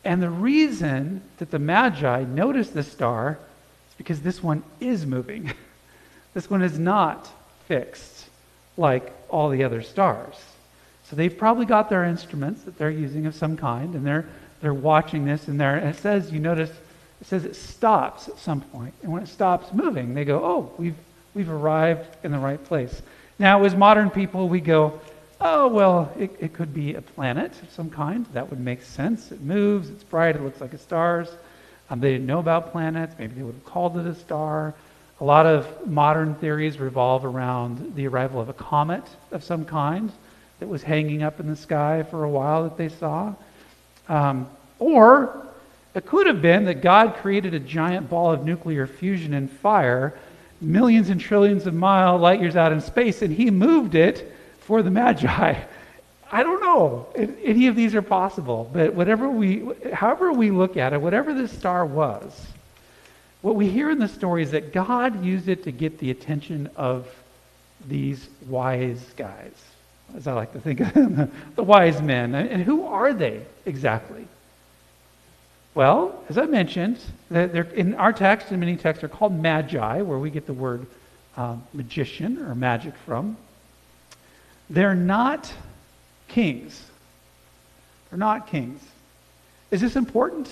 And 0.05 0.23
the 0.23 0.31
reason 0.31 1.23
that 1.39 1.51
the 1.51 1.59
Magi 1.59 2.25
noticed 2.25 2.75
the 2.75 2.83
star 2.83 3.39
is 3.89 3.95
because 3.97 4.21
this 4.21 4.43
one 4.43 4.63
is 4.81 5.07
moving. 5.07 5.53
this 6.35 6.51
one 6.51 6.63
is 6.63 6.79
not 6.79 7.31
fixed 7.67 8.27
like 8.77 9.13
all 9.29 9.49
the 9.49 9.65
other 9.65 9.83
stars. 9.83 10.35
So 11.05 11.17
they've 11.17 11.37
probably 11.37 11.67
got 11.67 11.89
their 11.89 12.05
instruments 12.05 12.63
that 12.65 12.77
they're 12.77 12.91
using 12.91 13.27
of 13.27 13.35
some 13.35 13.57
kind, 13.57 13.95
and 13.95 14.07
they're, 14.07 14.27
they're 14.61 14.75
watching 14.75 15.25
this, 15.25 15.49
and, 15.49 15.61
there, 15.61 15.77
and 15.77 15.89
it 15.89 15.97
says, 15.97 16.33
you 16.33 16.41
notice, 16.41 16.71
it 17.21 17.27
says 17.27 17.45
it 17.45 17.55
stops 17.55 18.29
at 18.29 18.39
some 18.39 18.61
point. 18.61 18.95
And 19.03 19.13
when 19.13 19.23
it 19.23 19.29
stops 19.29 19.73
moving, 19.73 20.15
they 20.15 20.25
go, 20.25 20.45
oh, 20.45 20.73
we've, 20.79 20.97
we've 21.35 21.51
arrived 21.51 22.07
in 22.25 22.33
the 22.33 22.39
right 22.39 22.63
place. 22.65 23.03
Now, 23.39 23.63
as 23.65 23.75
modern 23.75 24.11
people, 24.11 24.49
we 24.49 24.61
go, 24.61 25.01
oh, 25.41 25.69
well, 25.69 26.13
it, 26.19 26.35
it 26.41 26.53
could 26.53 26.73
be 26.73 26.95
a 26.95 27.03
planet 27.03 27.53
of 27.63 27.71
some 27.71 27.91
kind. 27.91 28.27
That 28.33 28.49
would 28.49 28.61
make 28.61 28.83
sense. 28.83 29.31
It 29.31 29.43
moves, 29.43 29.91
it's 29.91 30.05
bright, 30.05 30.37
it 30.37 30.43
looks 30.43 30.61
like 30.61 30.73
a 30.73 30.79
stars. 30.79 31.29
Um, 31.91 32.01
they 32.01 32.13
didn't 32.13 32.27
know 32.27 32.39
about 32.39 32.73
planets. 32.73 33.15
Maybe 33.19 33.35
they 33.35 33.43
would 33.43 33.55
have 33.55 33.65
called 33.65 33.99
it 33.99 34.07
a 34.07 34.15
star. 34.15 34.75
A 35.25 35.33
lot 35.35 35.47
of 35.47 35.87
modern 35.87 36.35
theories 36.35 36.79
revolve 36.79 37.25
around 37.25 37.95
the 37.95 38.07
arrival 38.09 38.43
of 38.43 38.51
a 38.51 38.53
comet 38.53 39.03
of 39.33 39.43
some 39.43 39.65
kind 39.65 40.13
that 40.61 40.69
was 40.69 40.83
hanging 40.83 41.23
up 41.23 41.41
in 41.41 41.47
the 41.47 41.57
sky 41.57 42.03
for 42.03 42.25
a 42.25 42.29
while 42.29 42.65
that 42.65 42.77
they 42.77 42.91
saw. 42.91 43.33
Um, 44.07 44.51
or 44.79 45.47
it 45.95 46.05
could 46.05 46.27
have 46.27 46.43
been 46.43 46.67
that 46.67 46.83
God 46.83 47.15
created 47.15 47.55
a 47.55 47.59
giant 47.59 48.11
ball 48.11 48.33
of 48.33 48.45
nuclear 48.45 48.87
fusion 48.87 49.33
and 49.33 49.51
fire 49.51 50.13
millions 50.61 51.09
and 51.09 51.19
trillions 51.19 51.67
of 51.67 51.73
mile 51.73 52.19
light 52.19 52.43
years 52.43 52.55
out 52.55 52.71
in 52.71 52.83
space, 52.83 53.23
and 53.23 53.33
he 53.33 53.51
moved 53.51 53.95
it 53.95 54.31
for 54.61 54.83
the 54.83 54.91
Magi. 54.91 55.59
I 56.33 56.43
don't 56.43 56.61
know 56.61 57.09
any 57.15 57.69
of 57.69 57.77
these 57.77 57.95
are 57.95 58.03
possible, 58.03 58.69
but 58.75 58.93
whatever 58.93 59.31
we, 59.31 59.71
however 59.91 60.35
we 60.35 60.51
look 60.51 60.77
at 60.77 60.93
it, 60.93 61.01
whatever 61.01 61.33
this 61.33 61.51
star 61.51 61.87
was, 61.87 62.47
what 63.45 63.57
we 63.57 63.69
hear 63.69 63.91
in 63.91 63.99
the 63.99 64.09
story 64.09 64.43
is 64.43 64.53
that 64.53 64.73
God 64.73 65.23
used 65.23 65.49
it 65.49 65.65
to 65.65 65.71
get 65.71 65.99
the 65.99 66.11
attention 66.11 66.71
of 66.77 67.07
these 67.87 68.27
wise 68.49 69.05
guys 69.19 69.53
as 70.17 70.27
I 70.27 70.33
like 70.33 70.55
to 70.55 70.61
think 70.61 70.81
of 70.81 70.95
them, 70.95 71.31
the 71.55 71.63
wise 71.63 72.01
men. 72.01 72.35
And 72.35 72.63
who 72.63 72.87
are 72.87 73.13
they 73.13 73.43
exactly? 73.67 74.27
Well, 75.75 76.23
as 76.31 76.39
I 76.39 76.47
mentioned, 76.47 76.99
in 77.31 77.95
our 77.97 78.15
text, 78.15 78.51
and 78.51 78.61
many 78.61 78.77
texts, 78.77 79.01
they're 79.03 79.11
called 79.11 79.39
magi, 79.39 80.01
where 80.01 80.19
we 80.19 80.31
get 80.31 80.47
the 80.47 80.55
word 80.55 80.87
um, 81.37 81.63
magician 81.75 82.39
or 82.39 82.55
magic 82.55 82.95
from. 83.05 83.37
They're 84.71 84.95
not 84.95 85.53
kings. 86.29 86.83
They're 88.09 88.19
not 88.19 88.47
kings. 88.47 88.81
Is 89.71 89.83
this 89.83 89.97
important? 89.97 90.51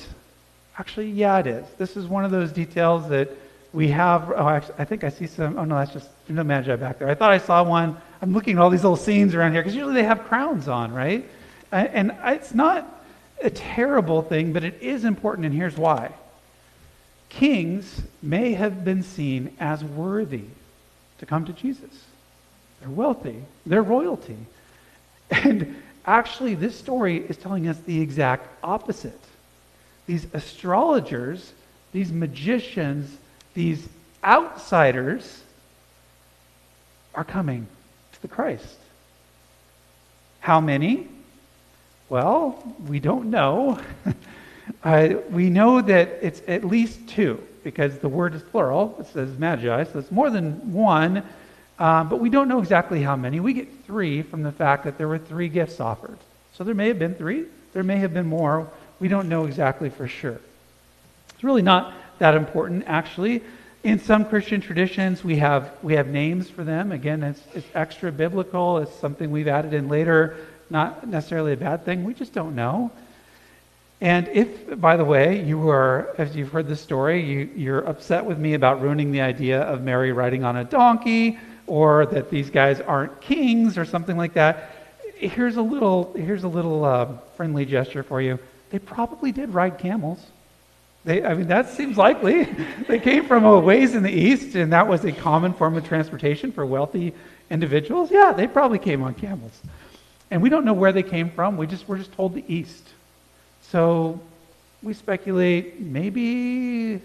Actually, 0.78 1.10
yeah, 1.10 1.38
it 1.38 1.46
is. 1.46 1.66
This 1.78 1.96
is 1.96 2.06
one 2.06 2.24
of 2.24 2.30
those 2.30 2.52
details 2.52 3.08
that 3.08 3.30
we 3.72 3.88
have. 3.88 4.30
Oh, 4.34 4.48
actually, 4.48 4.74
I 4.78 4.84
think 4.84 5.04
I 5.04 5.10
see 5.10 5.26
some. 5.26 5.58
Oh, 5.58 5.64
no, 5.64 5.76
that's 5.76 5.92
just 5.92 6.08
no 6.28 6.42
magi 6.42 6.76
back 6.76 6.98
there. 6.98 7.08
I 7.08 7.14
thought 7.14 7.30
I 7.30 7.38
saw 7.38 7.62
one 7.62 7.96
I'm 8.22 8.32
looking 8.32 8.56
at 8.56 8.62
all 8.62 8.70
these 8.70 8.84
little 8.84 8.96
scenes 8.96 9.34
around 9.34 9.52
here 9.52 9.62
because 9.62 9.74
usually 9.74 9.94
they 9.94 10.04
have 10.04 10.22
crowns 10.24 10.68
on, 10.68 10.92
right? 10.92 11.28
And 11.72 12.16
it's 12.24 12.54
not 12.54 13.04
a 13.42 13.50
terrible 13.50 14.22
thing, 14.22 14.52
but 14.52 14.62
it 14.62 14.80
is 14.80 15.04
important, 15.04 15.44
and 15.44 15.54
here's 15.54 15.76
why. 15.76 16.12
Kings 17.28 18.00
may 18.22 18.52
have 18.52 18.84
been 18.84 19.02
seen 19.02 19.56
as 19.58 19.82
worthy 19.82 20.44
to 21.18 21.26
come 21.26 21.44
to 21.46 21.52
Jesus. 21.52 21.90
They're 22.80 22.90
wealthy, 22.90 23.42
they're 23.66 23.82
royalty. 23.82 24.38
And 25.30 25.82
actually, 26.04 26.54
this 26.54 26.78
story 26.78 27.16
is 27.16 27.38
telling 27.38 27.66
us 27.66 27.78
the 27.86 28.02
exact 28.02 28.46
opposite. 28.62 29.18
These 30.06 30.26
astrologers, 30.32 31.52
these 31.92 32.12
magicians, 32.12 33.16
these 33.54 33.88
outsiders 34.24 35.42
are 37.14 37.24
coming 37.24 37.66
to 38.12 38.22
the 38.22 38.28
Christ. 38.28 38.78
How 40.40 40.60
many? 40.60 41.08
Well, 42.08 42.62
we 42.88 43.00
don't 43.00 43.30
know. 43.30 43.80
uh, 44.84 45.08
we 45.30 45.50
know 45.50 45.80
that 45.80 46.18
it's 46.20 46.42
at 46.48 46.64
least 46.64 47.08
two 47.08 47.42
because 47.62 47.98
the 47.98 48.08
word 48.08 48.34
is 48.34 48.42
plural. 48.42 48.96
It 48.98 49.06
says 49.06 49.38
magi, 49.38 49.84
so 49.84 49.98
it's 49.98 50.10
more 50.10 50.30
than 50.30 50.72
one. 50.72 51.22
Uh, 51.78 52.04
but 52.04 52.20
we 52.20 52.28
don't 52.28 52.48
know 52.48 52.58
exactly 52.58 53.02
how 53.02 53.16
many. 53.16 53.40
We 53.40 53.54
get 53.54 53.86
three 53.86 54.22
from 54.22 54.42
the 54.42 54.52
fact 54.52 54.84
that 54.84 54.98
there 54.98 55.08
were 55.08 55.18
three 55.18 55.48
gifts 55.48 55.80
offered. 55.80 56.18
So 56.54 56.64
there 56.64 56.74
may 56.74 56.88
have 56.88 56.98
been 56.98 57.14
three. 57.14 57.46
There 57.72 57.82
may 57.82 57.96
have 57.96 58.12
been 58.12 58.26
more. 58.26 58.70
We 59.02 59.08
don't 59.08 59.28
know 59.28 59.46
exactly 59.46 59.90
for 59.90 60.06
sure. 60.06 60.38
It's 61.34 61.42
really 61.42 61.60
not 61.60 61.92
that 62.20 62.36
important, 62.36 62.84
actually. 62.86 63.42
In 63.82 63.98
some 63.98 64.24
Christian 64.24 64.60
traditions, 64.60 65.24
we 65.24 65.38
have, 65.38 65.72
we 65.82 65.94
have 65.94 66.06
names 66.06 66.48
for 66.48 66.62
them. 66.62 66.92
Again, 66.92 67.24
it's, 67.24 67.42
it's 67.52 67.66
extra 67.74 68.12
biblical. 68.12 68.78
It's 68.78 68.94
something 68.94 69.32
we've 69.32 69.48
added 69.48 69.74
in 69.74 69.88
later. 69.88 70.36
not 70.70 71.08
necessarily 71.08 71.52
a 71.52 71.56
bad 71.56 71.84
thing. 71.84 72.04
We 72.04 72.14
just 72.14 72.32
don't 72.32 72.54
know. 72.54 72.92
And 74.00 74.28
if, 74.28 74.80
by 74.80 74.96
the 74.96 75.04
way, 75.04 75.42
you 75.42 75.68
are, 75.68 76.14
as 76.16 76.36
you've 76.36 76.52
heard 76.52 76.68
the 76.68 76.76
story, 76.76 77.24
you, 77.24 77.50
you're 77.56 77.84
upset 77.84 78.24
with 78.24 78.38
me 78.38 78.54
about 78.54 78.82
ruining 78.82 79.10
the 79.10 79.22
idea 79.22 79.62
of 79.62 79.82
Mary 79.82 80.12
riding 80.12 80.44
on 80.44 80.54
a 80.58 80.64
donkey 80.64 81.40
or 81.66 82.06
that 82.06 82.30
these 82.30 82.50
guys 82.50 82.80
aren't 82.80 83.20
kings 83.20 83.76
or 83.76 83.84
something 83.84 84.16
like 84.16 84.34
that, 84.34 84.70
here's 85.16 85.56
a 85.56 85.62
little, 85.62 86.12
here's 86.12 86.44
a 86.44 86.48
little 86.48 86.84
uh, 86.84 87.08
friendly 87.36 87.64
gesture 87.64 88.04
for 88.04 88.22
you. 88.22 88.38
They 88.72 88.78
probably 88.78 89.32
did 89.32 89.52
ride 89.52 89.78
camels. 89.78 90.18
They, 91.04 91.22
I 91.22 91.34
mean, 91.34 91.48
that 91.48 91.68
seems 91.68 91.98
likely. 91.98 92.44
they 92.88 92.98
came 92.98 93.26
from 93.26 93.44
a 93.44 93.60
ways 93.60 93.94
in 93.94 94.02
the 94.02 94.10
east, 94.10 94.54
and 94.54 94.72
that 94.72 94.88
was 94.88 95.04
a 95.04 95.12
common 95.12 95.52
form 95.52 95.76
of 95.76 95.86
transportation 95.86 96.52
for 96.52 96.64
wealthy 96.64 97.12
individuals. 97.50 98.10
Yeah, 98.10 98.32
they 98.32 98.46
probably 98.46 98.78
came 98.78 99.02
on 99.02 99.12
camels. 99.12 99.52
And 100.30 100.40
we 100.40 100.48
don't 100.48 100.64
know 100.64 100.72
where 100.72 100.90
they 100.90 101.02
came 101.02 101.30
from. 101.30 101.58
We 101.58 101.66
just, 101.66 101.86
we're 101.86 101.98
just 101.98 102.12
told 102.12 102.32
the 102.34 102.44
east. 102.48 102.88
So 103.60 104.18
we 104.82 104.94
speculate 104.94 105.78
maybe 105.78 107.02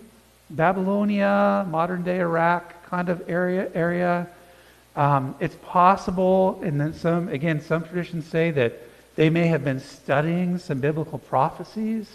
Babylonia, 0.50 1.67
modern 1.69 2.03
day 2.03 2.19
Iraq 2.21 2.86
kind 2.86 3.09
of 3.09 3.29
area. 3.29 3.69
area. 3.74 4.27
Um, 4.95 5.36
it's 5.41 5.57
possible, 5.63 6.62
and 6.63 6.79
then 6.79 6.93
some, 6.93 7.27
again, 7.27 7.59
some 7.59 7.83
traditions 7.83 8.25
say 8.25 8.51
that 8.51 8.87
they 9.17 9.31
may 9.31 9.47
have 9.47 9.65
been 9.65 9.79
studying 9.79 10.59
some 10.59 10.79
biblical 10.79 11.17
prophecies 11.17 12.07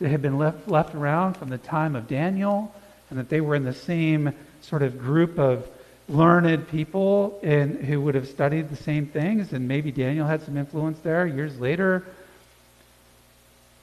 that 0.00 0.08
had 0.08 0.20
been 0.20 0.38
left, 0.38 0.68
left 0.68 0.94
around 0.94 1.34
from 1.34 1.50
the 1.50 1.58
time 1.58 1.94
of 1.94 2.08
Daniel, 2.08 2.74
and 3.08 3.18
that 3.18 3.28
they 3.28 3.40
were 3.40 3.54
in 3.54 3.64
the 3.64 3.72
same 3.72 4.32
sort 4.60 4.82
of 4.82 4.98
group 4.98 5.38
of 5.38 5.68
learned 6.08 6.68
people 6.68 7.38
who 7.42 8.00
would 8.00 8.16
have 8.16 8.26
studied 8.26 8.70
the 8.70 8.76
same 8.76 9.06
things, 9.06 9.52
and 9.52 9.68
maybe 9.68 9.92
Daniel 9.92 10.26
had 10.26 10.42
some 10.42 10.56
influence 10.56 10.98
there 11.00 11.26
years 11.26 11.58
later. 11.60 12.04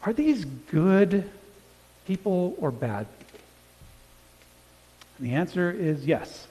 Are 0.03 0.11
these 0.11 0.43
good 0.43 1.29
people 2.05 2.55
or 2.59 2.71
bad 2.71 3.07
people? 3.19 3.39
And 5.17 5.27
the 5.27 5.35
answer 5.35 5.71
is 5.71 6.05
yes. 6.05 6.47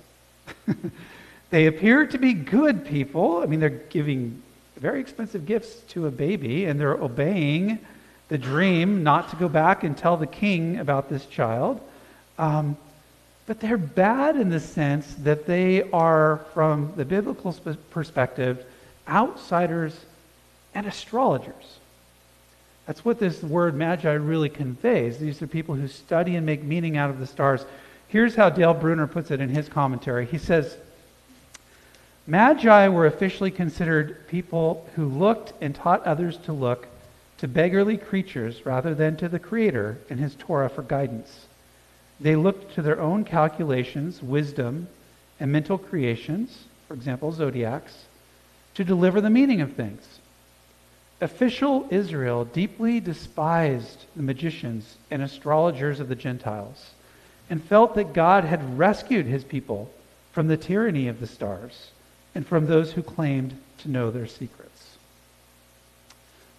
they 1.51 1.67
appear 1.67 2.07
to 2.07 2.17
be 2.17 2.33
good 2.33 2.87
people. 2.87 3.43
I 3.43 3.47
mean, 3.47 3.61
they're 3.61 3.69
giving 3.69 4.43
very 4.85 5.01
expensive 5.01 5.47
gifts 5.47 5.77
to 5.89 6.07
a 6.07 6.11
baby, 6.11 6.67
and 6.67 6.79
they're 6.79 6.93
obeying 6.93 7.79
the 8.29 8.37
dream 8.37 9.03
not 9.03 9.31
to 9.31 9.37
go 9.37 9.49
back 9.49 9.83
and 9.83 9.97
tell 9.97 10.19
the 10.19 10.27
king 10.27 10.79
about 10.79 11.09
this 11.09 11.25
child. 11.25 11.81
Um, 12.39 12.77
but 13.47 13.61
they're 13.61 13.79
bad 13.79 14.37
in 14.37 14.51
the 14.51 14.61
sense 14.61 15.15
that 15.21 15.47
they 15.47 15.91
are, 15.91 16.45
from 16.53 16.93
the 16.97 17.05
biblical 17.07 17.55
perspective, 17.89 18.63
outsiders 19.09 19.99
and 20.75 20.87
astrologers. 20.87 21.79
That's 22.87 23.07
what 23.07 23.19
this 23.19 23.43
word 23.43 23.75
magi 23.75 24.13
really 24.13 24.51
conveys. 24.51 25.17
These 25.17 25.41
are 25.41 25.47
people 25.47 25.77
who 25.77 25.89
study 25.89 26.37
and 26.37 26.45
make 26.45 26.63
meaning 26.63 26.99
out 26.99 27.09
of 27.09 27.19
the 27.21 27.27
stars. 27.27 27.65
Here's 28.09 28.35
how 28.35 28.51
Dale 28.51 28.75
Bruner 28.75 29.07
puts 29.07 29.31
it 29.31 29.41
in 29.41 29.49
his 29.49 29.67
commentary. 29.67 30.27
He 30.27 30.37
says, 30.37 30.77
Magi 32.27 32.89
were 32.89 33.05
officially 33.05 33.51
considered 33.51 34.27
people 34.29 34.89
who 34.95 35.07
looked 35.07 35.53
and 35.61 35.75
taught 35.75 36.03
others 36.05 36.39
to 36.39 36.55
look 36.55 36.89
to 37.37 37.47
beggarly 37.47 37.99
creatures 37.99 38.65
rather 38.65 38.95
than 38.95 39.17
to 39.19 39.29
the 39.29 39.39
Creator 39.39 39.99
and 40.09 40.19
His 40.19 40.35
Torah 40.35 40.71
for 40.71 40.83
guidance. 40.83 41.47
They 42.19 42.35
looked 42.35 42.75
to 42.75 42.83
their 42.83 42.99
own 42.99 43.25
calculations, 43.25 44.23
wisdom, 44.23 44.89
and 45.39 45.53
mental 45.53 45.77
creations, 45.77 46.65
for 46.89 46.95
example, 46.95 47.31
zodiacs, 47.31 48.05
to 48.75 48.85
deliver 48.85 49.21
the 49.21 49.29
meaning 49.29 49.61
of 49.61 49.75
things. 49.75 50.21
Official 51.21 51.87
Israel 51.91 52.47
deeply 52.47 53.01
despised 53.01 54.07
the 54.17 54.23
magicians 54.23 54.97
and 55.11 55.21
astrologers 55.21 56.01
of 56.01 56.09
the 56.09 56.15
Gentiles 56.15 56.93
and 57.51 57.63
felt 57.63 57.95
that 57.97 58.15
God 58.15 58.45
had 58.45 58.79
rescued 58.79 59.27
his 59.27 59.45
people 59.45 59.91
from 60.33 60.49
the 60.49 60.57
tyranny 60.57 61.09
of 61.09 61.21
the 61.21 61.27
stars 61.27 61.91
and 62.35 62.47
from 62.47 62.67
those 62.67 62.93
who 62.93 63.03
claimed 63.03 63.59
to 63.79 63.91
know 63.91 64.11
their 64.11 64.27
secrets. 64.27 64.97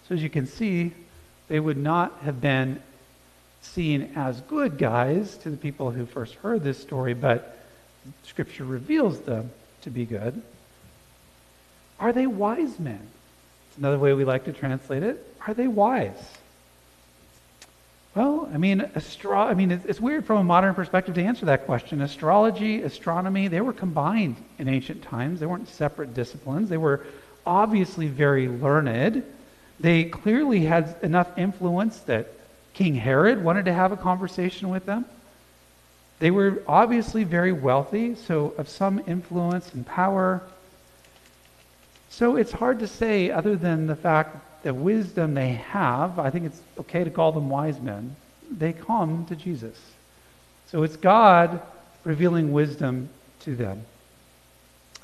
So, 0.07 0.15
as 0.15 0.23
you 0.23 0.29
can 0.29 0.47
see, 0.47 0.93
they 1.47 1.59
would 1.59 1.77
not 1.77 2.19
have 2.23 2.39
been 2.39 2.81
seen 3.61 4.11
as 4.15 4.41
good 4.41 4.77
guys 4.77 5.37
to 5.37 5.49
the 5.49 5.57
people 5.57 5.91
who 5.91 6.05
first 6.05 6.35
heard 6.35 6.63
this 6.63 6.79
story, 6.79 7.13
but 7.13 7.57
Scripture 8.23 8.65
reveals 8.65 9.21
them 9.21 9.51
to 9.81 9.89
be 9.89 10.05
good. 10.05 10.41
Are 11.99 12.13
they 12.13 12.27
wise 12.27 12.79
men? 12.79 13.07
It's 13.69 13.77
Another 13.77 13.97
way 13.97 14.13
we 14.13 14.25
like 14.25 14.45
to 14.45 14.53
translate 14.53 15.03
it, 15.03 15.35
are 15.47 15.53
they 15.53 15.67
wise? 15.67 16.23
Well, 18.15 18.49
I 18.53 18.57
mean, 18.57 18.79
astro- 18.95 19.39
I 19.39 19.53
mean, 19.53 19.71
it's, 19.71 19.99
weird 19.99 20.25
from 20.25 20.37
a 20.37 20.43
modern 20.43 20.73
perspective 20.73 21.15
to 21.15 21.23
answer 21.23 21.47
that 21.47 21.65
question. 21.65 22.01
Astrology, 22.01 22.81
astronomy, 22.81 23.49
they 23.49 23.59
were 23.59 23.73
combined 23.73 24.37
in 24.57 24.69
ancient 24.69 25.03
times. 25.03 25.41
They 25.41 25.45
weren't 25.45 25.67
separate 25.67 26.13
disciplines. 26.13 26.69
They 26.69 26.77
were 26.77 27.05
obviously 27.45 28.07
very 28.07 28.47
learned. 28.47 29.23
They 29.81 30.05
clearly 30.05 30.61
had 30.61 30.95
enough 31.03 31.37
influence 31.37 31.99
that 32.01 32.31
King 32.73 32.95
Herod 32.95 33.43
wanted 33.43 33.65
to 33.65 33.73
have 33.73 33.91
a 33.91 33.97
conversation 33.97 34.69
with 34.69 34.85
them. 34.85 35.03
They 36.19 36.31
were 36.31 36.63
obviously 36.69 37.25
very 37.25 37.51
wealthy, 37.51 38.15
so 38.15 38.53
of 38.57 38.69
some 38.69 39.01
influence 39.05 39.73
and 39.73 39.85
power. 39.85 40.41
So 42.09 42.37
it's 42.37 42.53
hard 42.53 42.79
to 42.79 42.87
say, 42.87 43.29
other 43.29 43.57
than 43.57 43.87
the 43.87 43.95
fact 43.97 44.54
that 44.65 44.73
wisdom 44.73 45.35
they 45.35 45.51
have, 45.51 46.17
I 46.17 46.31
think 46.31 46.47
it's 46.47 46.59
okay 46.79 47.03
to 47.03 47.11
call 47.11 47.31
them 47.31 47.51
wise 47.51 47.79
men, 47.79 48.15
they 48.49 48.73
come 48.73 49.23
to 49.27 49.35
Jesus. 49.35 49.79
So 50.65 50.81
it's 50.81 50.95
God 50.95 51.61
revealing 52.03 52.51
wisdom 52.51 53.09
to 53.41 53.55
them. 53.55 53.85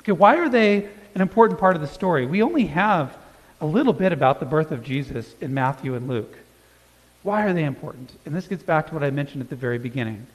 Okay, 0.00 0.10
why 0.10 0.36
are 0.38 0.48
they 0.48 0.88
an 1.14 1.20
important 1.20 1.60
part 1.60 1.76
of 1.76 1.80
the 1.80 1.86
story? 1.86 2.26
We 2.26 2.42
only 2.42 2.66
have 2.66 3.16
a 3.60 3.66
little 3.66 3.92
bit 3.92 4.12
about 4.12 4.40
the 4.40 4.46
birth 4.46 4.72
of 4.72 4.82
Jesus 4.82 5.32
in 5.40 5.54
Matthew 5.54 5.94
and 5.94 6.08
Luke. 6.08 6.36
Why 7.22 7.44
are 7.44 7.52
they 7.52 7.62
important? 7.62 8.10
And 8.26 8.34
this 8.34 8.48
gets 8.48 8.64
back 8.64 8.88
to 8.88 8.94
what 8.94 9.04
I 9.04 9.10
mentioned 9.10 9.42
at 9.42 9.48
the 9.48 9.54
very 9.54 9.78
beginning. 9.78 10.26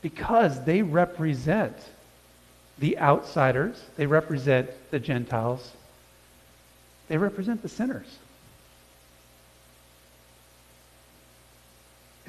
Because 0.00 0.64
they 0.64 0.80
represent 0.80 1.76
the 2.78 2.98
outsiders, 2.98 3.84
they 3.96 4.06
represent 4.06 4.70
the 4.90 5.00
Gentiles, 5.00 5.70
they 7.08 7.18
represent 7.18 7.60
the 7.60 7.68
sinners. 7.68 8.06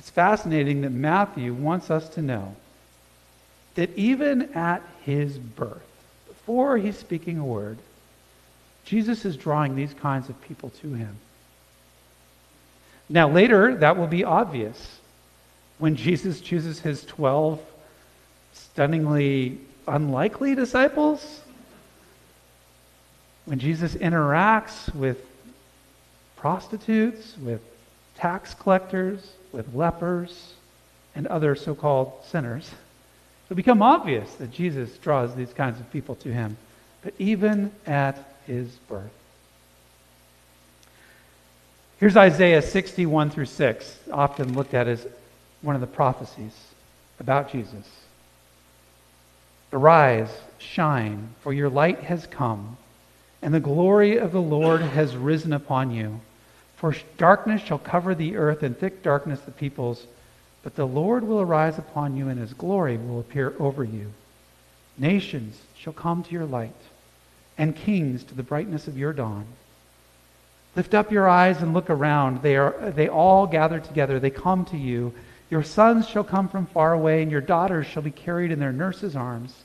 It's 0.05 0.11
fascinating 0.11 0.81
that 0.81 0.91
Matthew 0.91 1.51
wants 1.51 1.89
us 1.89 2.07
to 2.09 2.21
know 2.21 2.55
that 3.73 3.89
even 3.97 4.53
at 4.53 4.83
his 5.01 5.39
birth, 5.39 5.81
before 6.27 6.77
he's 6.77 6.95
speaking 6.95 7.39
a 7.39 7.43
word, 7.43 7.79
Jesus 8.83 9.25
is 9.25 9.35
drawing 9.35 9.75
these 9.75 9.95
kinds 9.95 10.29
of 10.29 10.39
people 10.41 10.69
to 10.81 10.93
him. 10.93 11.17
Now, 13.09 13.27
later, 13.29 13.73
that 13.77 13.97
will 13.97 14.05
be 14.05 14.23
obvious. 14.23 14.99
When 15.79 15.95
Jesus 15.95 16.39
chooses 16.39 16.79
his 16.79 17.03
12 17.05 17.59
stunningly 18.53 19.57
unlikely 19.87 20.53
disciples, 20.53 21.41
when 23.45 23.57
Jesus 23.57 23.95
interacts 23.95 24.93
with 24.93 25.25
prostitutes, 26.35 27.35
with 27.39 27.63
tax 28.15 28.53
collectors, 28.53 29.33
with 29.51 29.73
lepers, 29.73 30.53
and 31.15 31.27
other 31.27 31.55
so 31.55 31.75
called 31.75 32.13
sinners, 32.29 32.69
it'll 33.45 33.55
become 33.55 33.81
obvious 33.81 34.33
that 34.35 34.51
Jesus 34.51 34.97
draws 34.97 35.35
these 35.35 35.53
kinds 35.53 35.79
of 35.79 35.91
people 35.91 36.15
to 36.15 36.33
him. 36.33 36.57
But 37.03 37.13
even 37.19 37.71
at 37.85 38.17
his 38.47 38.69
birth. 38.89 39.11
Here's 41.99 42.17
Isaiah 42.17 42.61
61 42.61 43.29
through 43.29 43.45
6, 43.45 43.99
often 44.11 44.53
looked 44.53 44.73
at 44.73 44.87
as 44.87 45.07
one 45.61 45.75
of 45.75 45.81
the 45.81 45.87
prophecies 45.87 46.53
about 47.19 47.51
Jesus. 47.51 47.89
Arise, 49.71 50.29
shine, 50.57 51.29
for 51.41 51.53
your 51.53 51.69
light 51.69 51.99
has 52.01 52.27
come 52.27 52.77
and 53.45 53.53
the 53.53 53.59
glory 53.59 54.17
of 54.17 54.31
the 54.31 54.41
Lord 54.41 54.81
has 54.81 55.15
risen 55.15 55.53
upon 55.53 55.91
you. 55.91 56.19
For 56.75 56.95
darkness 57.17 57.61
shall 57.61 57.79
cover 57.79 58.13
the 58.13 58.37
earth, 58.37 58.63
and 58.63 58.77
thick 58.77 59.01
darkness 59.01 59.39
the 59.41 59.51
peoples. 59.51 60.05
But 60.63 60.75
the 60.75 60.87
Lord 60.87 61.23
will 61.23 61.41
arise 61.41 61.77
upon 61.77 62.17
you, 62.17 62.27
and 62.27 62.39
his 62.39 62.53
glory 62.53 62.97
will 62.97 63.19
appear 63.19 63.53
over 63.59 63.83
you. 63.83 64.11
Nations 64.97 65.61
shall 65.77 65.93
come 65.93 66.23
to 66.23 66.31
your 66.31 66.45
light, 66.45 66.75
and 67.57 67.75
kings 67.75 68.23
to 68.25 68.33
the 68.33 68.43
brightness 68.43 68.87
of 68.87 68.97
your 68.97 69.13
dawn. 69.13 69.45
Lift 70.75 70.93
up 70.93 71.11
your 71.11 71.29
eyes 71.29 71.61
and 71.61 71.73
look 71.73 71.89
around. 71.89 72.41
They, 72.41 72.57
are, 72.57 72.91
they 72.91 73.07
all 73.07 73.47
gather 73.47 73.79
together. 73.79 74.19
They 74.19 74.29
come 74.29 74.65
to 74.65 74.77
you. 74.77 75.13
Your 75.49 75.63
sons 75.63 76.07
shall 76.07 76.23
come 76.23 76.49
from 76.49 76.65
far 76.65 76.91
away, 76.91 77.21
and 77.21 77.31
your 77.31 77.41
daughters 77.41 77.87
shall 77.87 78.03
be 78.03 78.11
carried 78.11 78.51
in 78.51 78.59
their 78.59 78.73
nurses' 78.73 79.15
arms. 79.15 79.55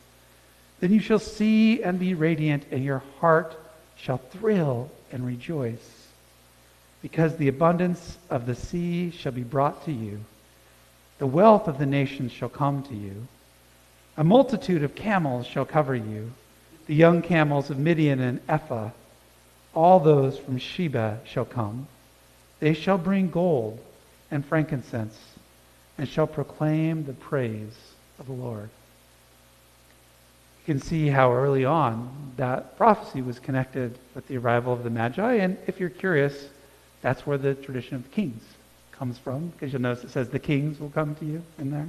Then 0.79 0.93
you 0.93 1.01
shall 1.01 1.19
see 1.19 1.83
and 1.83 1.99
be 1.99 2.15
radiant, 2.15 2.65
and 2.71 2.85
your 2.85 3.03
heart 3.19 3.57
shall 3.97 4.19
thrill 4.19 4.91
and 5.11 5.27
rejoice. 5.27 6.00
Because 7.03 7.37
the 7.37 7.49
abundance 7.49 8.19
of 8.29 8.47
the 8.47 8.55
sea 8.55 9.11
shall 9.11 9.33
be 9.33 9.43
brought 9.43 9.85
to 9.85 9.93
you. 9.93 10.21
The 11.19 11.27
wealth 11.27 11.69
of 11.69 11.79
the 11.79 11.87
nations 11.87 12.33
shall 12.33 12.49
come 12.49 12.83
to 12.85 12.95
you. 12.95 13.27
A 14.17 14.25
multitude 14.25 14.83
of 14.83 14.95
camels 14.95 15.47
shall 15.47 15.65
cover 15.65 15.95
you, 15.95 16.33
the 16.87 16.95
young 16.95 17.23
camels 17.23 17.71
of 17.71 17.79
Midian 17.79 18.21
and 18.21 18.41
Ephah. 18.49 18.91
All 19.75 20.01
those 20.01 20.39
from 20.39 20.59
Sheba 20.59 21.21
shall 21.25 21.45
come. 21.45 21.87
They 22.59 22.75
shall 22.75 22.99
bring 22.99 23.31
gold 23.31 23.79
and 24.31 24.45
frankincense, 24.45 25.19
and 25.97 26.09
shall 26.09 26.27
proclaim 26.27 27.05
the 27.05 27.13
praise 27.13 27.77
of 28.19 28.27
the 28.27 28.33
Lord. 28.33 28.69
You 30.61 30.75
can 30.75 30.81
see 30.81 31.09
how 31.09 31.33
early 31.33 31.65
on 31.65 32.33
that 32.37 32.77
prophecy 32.77 33.23
was 33.23 33.39
connected 33.39 33.99
with 34.15 34.29
the 34.29 34.37
arrival 34.37 34.73
of 34.73 34.85
the 34.85 34.91
Magi, 34.91 35.35
and 35.35 35.57
if 35.67 35.81
you're 35.81 35.89
curious, 35.89 36.49
that's 37.03 37.27
where 37.27 37.39
the 37.39 37.55
tradition 37.55 37.97
of 37.97 38.11
kings 38.11 38.43
comes 38.93 39.19
from, 39.19 39.49
because 39.49 39.73
you'll 39.73 39.83
notice 39.83 40.05
it 40.05 40.11
says 40.11 40.29
the 40.29 40.39
kings 40.39 40.79
will 40.79 40.91
come 40.91 41.15
to 41.17 41.25
you 41.25 41.43
in 41.59 41.71
there. 41.71 41.89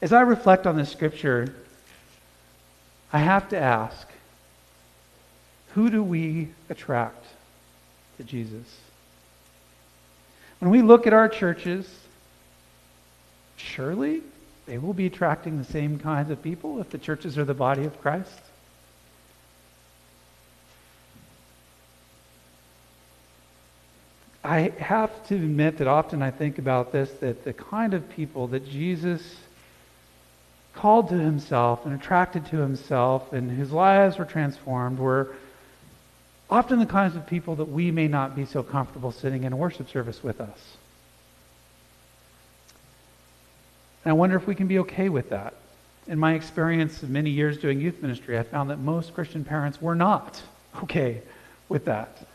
As 0.00 0.12
I 0.12 0.20
reflect 0.22 0.66
on 0.66 0.76
this 0.76 0.90
scripture, 0.90 1.54
I 3.12 3.18
have 3.18 3.48
to 3.50 3.58
ask 3.58 4.08
who 5.74 5.90
do 5.90 6.02
we 6.02 6.48
attract 6.68 7.24
to 8.18 8.24
Jesus? 8.24 8.66
When 10.58 10.70
we 10.70 10.82
look 10.82 11.06
at 11.06 11.12
our 11.12 11.28
churches, 11.28 11.88
surely 13.56 14.22
they 14.66 14.78
will 14.78 14.92
be 14.92 15.06
attracting 15.06 15.58
the 15.58 15.64
same 15.64 15.98
kinds 15.98 16.30
of 16.30 16.42
people 16.42 16.80
if 16.80 16.90
the 16.90 16.98
churches 16.98 17.38
are 17.38 17.44
the 17.44 17.54
body 17.54 17.84
of 17.84 18.00
Christ. 18.00 18.40
I 24.44 24.72
have 24.78 25.26
to 25.28 25.36
admit 25.36 25.78
that 25.78 25.86
often 25.86 26.20
I 26.20 26.30
think 26.30 26.58
about 26.58 26.90
this 26.90 27.10
that 27.20 27.44
the 27.44 27.52
kind 27.52 27.94
of 27.94 28.08
people 28.10 28.48
that 28.48 28.68
Jesus 28.68 29.36
called 30.74 31.10
to 31.10 31.18
himself 31.18 31.84
and 31.86 31.94
attracted 31.94 32.46
to 32.46 32.56
himself 32.56 33.32
and 33.32 33.50
whose 33.50 33.70
lives 33.70 34.18
were 34.18 34.24
transformed 34.24 34.98
were 34.98 35.34
often 36.50 36.78
the 36.78 36.86
kinds 36.86 37.14
of 37.14 37.26
people 37.26 37.56
that 37.56 37.68
we 37.68 37.90
may 37.90 38.08
not 38.08 38.34
be 38.34 38.44
so 38.44 38.62
comfortable 38.62 39.12
sitting 39.12 39.44
in 39.44 39.52
a 39.52 39.56
worship 39.56 39.88
service 39.88 40.22
with 40.22 40.40
us. 40.40 40.76
And 44.04 44.10
I 44.10 44.14
wonder 44.14 44.36
if 44.36 44.46
we 44.46 44.54
can 44.54 44.66
be 44.66 44.80
okay 44.80 45.08
with 45.08 45.30
that. 45.30 45.54
In 46.08 46.18
my 46.18 46.34
experience 46.34 47.02
of 47.04 47.10
many 47.10 47.30
years 47.30 47.58
doing 47.58 47.80
youth 47.80 48.02
ministry, 48.02 48.36
I 48.36 48.42
found 48.42 48.70
that 48.70 48.80
most 48.80 49.14
Christian 49.14 49.44
parents 49.44 49.80
were 49.80 49.94
not 49.94 50.42
okay 50.82 51.22
with 51.68 51.84
that. 51.84 52.26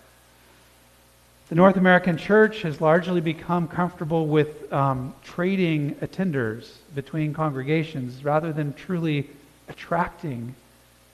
The 1.49 1.55
North 1.55 1.77
American 1.77 2.17
church 2.17 2.63
has 2.63 2.81
largely 2.81 3.21
become 3.21 3.69
comfortable 3.69 4.27
with 4.27 4.71
um, 4.73 5.15
trading 5.23 5.95
attenders 6.01 6.73
between 6.93 7.33
congregations 7.33 8.25
rather 8.25 8.51
than 8.51 8.73
truly 8.73 9.29
attracting 9.69 10.53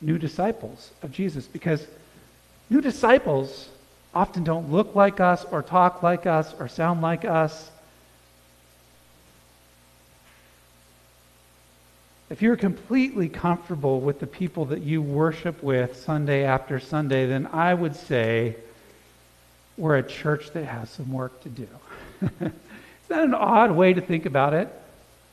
new 0.01 0.17
disciples 0.17 0.89
of 1.03 1.11
Jesus 1.11 1.45
because 1.45 1.85
new 2.71 2.81
disciples 2.81 3.69
often 4.15 4.43
don't 4.43 4.71
look 4.71 4.95
like 4.95 5.19
us 5.19 5.45
or 5.51 5.61
talk 5.61 6.01
like 6.01 6.25
us 6.25 6.55
or 6.59 6.67
sound 6.67 7.03
like 7.03 7.25
us. 7.25 7.69
If 12.31 12.41
you're 12.41 12.57
completely 12.57 13.29
comfortable 13.29 14.01
with 14.01 14.19
the 14.19 14.25
people 14.25 14.65
that 14.65 14.81
you 14.81 14.99
worship 14.99 15.61
with 15.61 15.95
Sunday 15.95 16.43
after 16.43 16.79
Sunday, 16.79 17.27
then 17.27 17.45
I 17.53 17.75
would 17.75 17.95
say, 17.95 18.55
we're 19.77 19.97
a 19.97 20.03
church 20.03 20.51
that 20.51 20.65
has 20.65 20.89
some 20.89 21.11
work 21.11 21.41
to 21.41 21.49
do. 21.49 21.67
Is 22.21 23.09
that 23.09 23.23
an 23.23 23.33
odd 23.33 23.71
way 23.71 23.93
to 23.93 24.01
think 24.01 24.25
about 24.25 24.53
it? 24.53 24.69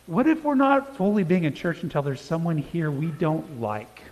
What 0.06 0.26
if 0.26 0.42
we're 0.42 0.54
not 0.54 0.96
fully 0.96 1.22
being 1.22 1.46
a 1.46 1.50
church 1.50 1.82
until 1.82 2.02
there's 2.02 2.20
someone 2.20 2.58
here 2.58 2.90
we 2.90 3.06
don't 3.06 3.60
like? 3.60 4.02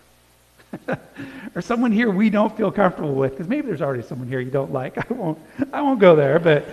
or 1.55 1.63
someone 1.63 1.91
here 1.91 2.11
we 2.11 2.31
don't 2.31 2.57
feel 2.57 2.71
comfortable 2.71 3.15
with? 3.15 3.33
Because 3.33 3.49
maybe 3.49 3.67
there's 3.67 3.83
already 3.83 4.03
someone 4.03 4.29
here 4.29 4.41
you 4.41 4.51
don't 4.51 4.73
like. 4.73 4.99
I 5.11 5.15
won't, 5.15 5.39
I 5.73 5.83
won't 5.83 5.99
go 5.99 6.15
there, 6.15 6.39
but 6.39 6.69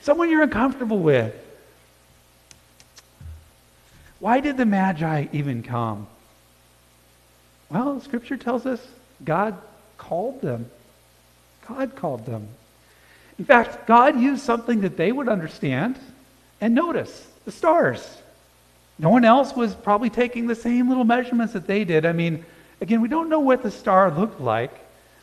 someone 0.00 0.30
you're 0.30 0.42
uncomfortable 0.42 1.00
with. 1.00 1.34
Why 4.20 4.40
did 4.40 4.56
the 4.56 4.66
Magi 4.66 5.26
even 5.32 5.62
come? 5.62 6.06
Well, 7.70 8.00
Scripture 8.00 8.36
tells 8.36 8.64
us 8.64 8.84
God 9.24 9.56
called 9.98 10.40
them 10.40 10.70
God 11.68 11.94
called 11.96 12.26
them. 12.26 12.48
In 13.38 13.44
fact, 13.44 13.86
God 13.86 14.18
used 14.18 14.42
something 14.42 14.80
that 14.80 14.96
they 14.96 15.12
would 15.12 15.28
understand 15.28 15.98
and 16.60 16.74
notice 16.74 17.26
the 17.44 17.52
stars. 17.52 18.18
No 18.98 19.10
one 19.10 19.24
else 19.24 19.54
was 19.54 19.74
probably 19.74 20.10
taking 20.10 20.46
the 20.46 20.56
same 20.56 20.88
little 20.88 21.04
measurements 21.04 21.52
that 21.52 21.66
they 21.66 21.84
did. 21.84 22.04
I 22.04 22.12
mean, 22.12 22.44
again, 22.80 23.00
we 23.00 23.08
don't 23.08 23.28
know 23.28 23.40
what 23.40 23.62
the 23.62 23.70
star 23.70 24.10
looked 24.10 24.40
like, 24.40 24.72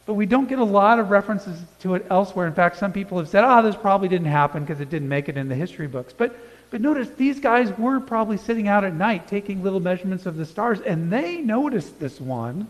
but 0.05 0.13
we 0.13 0.25
don't 0.25 0.47
get 0.47 0.60
a 0.60 0.63
lot 0.63 0.99
of 0.99 1.10
references 1.10 1.60
to 1.81 1.95
it 1.95 2.05
elsewhere. 2.10 2.47
In 2.47 2.53
fact, 2.53 2.77
some 2.77 2.93
people 2.93 3.17
have 3.17 3.27
said, 3.27 3.43
oh, 3.43 3.62
this 3.62 3.75
probably 3.75 4.08
didn't 4.08 4.27
happen 4.27 4.63
because 4.63 4.79
it 4.79 4.89
didn't 4.89 5.10
make 5.10 5.27
it 5.27 5.36
in 5.36 5.49
the 5.49 5.55
history 5.55 5.88
books. 5.88 6.13
But, 6.17 6.38
but 6.69 6.79
notice, 6.79 7.10
these 7.17 7.39
guys 7.39 7.75
were 7.77 7.99
probably 7.99 8.38
sitting 8.38 8.69
out 8.69 8.86
at 8.86 8.93
night 8.93 9.27
taking 9.27 9.62
little 9.62 9.81
measurements 9.81 10.25
of 10.25 10.38
the 10.38 10.45
stars, 10.45 10.79
and 10.79 11.12
they 11.12 11.38
noticed 11.38 11.99
this 11.99 12.21
one, 12.21 12.67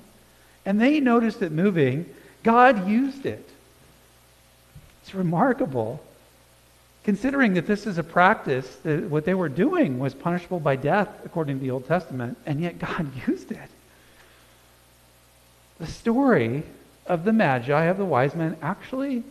and 0.65 0.81
they 0.81 0.99
noticed 0.99 1.41
it 1.43 1.51
moving. 1.51 2.09
God 2.41 2.87
used 2.87 3.27
it. 3.27 3.47
It's 5.05 5.13
remarkable. 5.13 6.03
Considering 7.03 7.53
that 7.53 7.67
this 7.67 7.85
is 7.85 7.99
a 7.99 8.03
practice, 8.03 8.67
that 8.77 9.03
what 9.03 9.23
they 9.23 9.35
were 9.35 9.49
doing 9.49 9.99
was 9.99 10.15
punishable 10.15 10.59
by 10.59 10.75
death 10.75 11.07
according 11.23 11.57
to 11.57 11.61
the 11.61 11.69
Old 11.69 11.85
Testament, 11.87 12.39
and 12.47 12.59
yet 12.59 12.79
God 12.79 13.11
used 13.27 13.51
it. 13.51 13.69
The 15.79 15.85
story 15.85 16.63
of 17.05 17.23
the 17.23 17.33
Magi, 17.33 17.83
of 17.83 17.99
the 17.99 18.05
wise 18.05 18.33
men, 18.33 18.57
actually, 18.63 19.23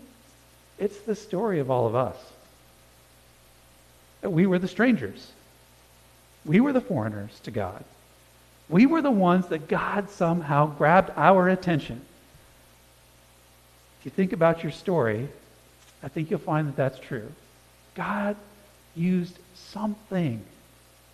it's 0.78 0.98
the 1.00 1.16
story 1.16 1.58
of 1.58 1.72
all 1.72 1.88
of 1.88 1.96
us. 1.96 2.16
That 4.20 4.30
we 4.30 4.46
were 4.46 4.60
the 4.60 4.68
strangers. 4.68 5.32
We 6.44 6.60
were 6.60 6.72
the 6.72 6.80
foreigners 6.80 7.40
to 7.40 7.50
God. 7.50 7.84
We 8.68 8.86
were 8.86 9.02
the 9.02 9.10
ones 9.10 9.48
that 9.48 9.66
God 9.66 10.08
somehow 10.08 10.66
grabbed 10.66 11.10
our 11.16 11.48
attention. 11.48 12.00
If 13.98 14.04
you 14.04 14.10
think 14.12 14.32
about 14.32 14.62
your 14.62 14.70
story, 14.70 15.30
I 16.04 16.08
think 16.08 16.30
you'll 16.30 16.38
find 16.38 16.68
that 16.68 16.76
that's 16.76 16.98
true. 16.98 17.32
God 17.94 18.36
used 18.94 19.38
something 19.54 20.44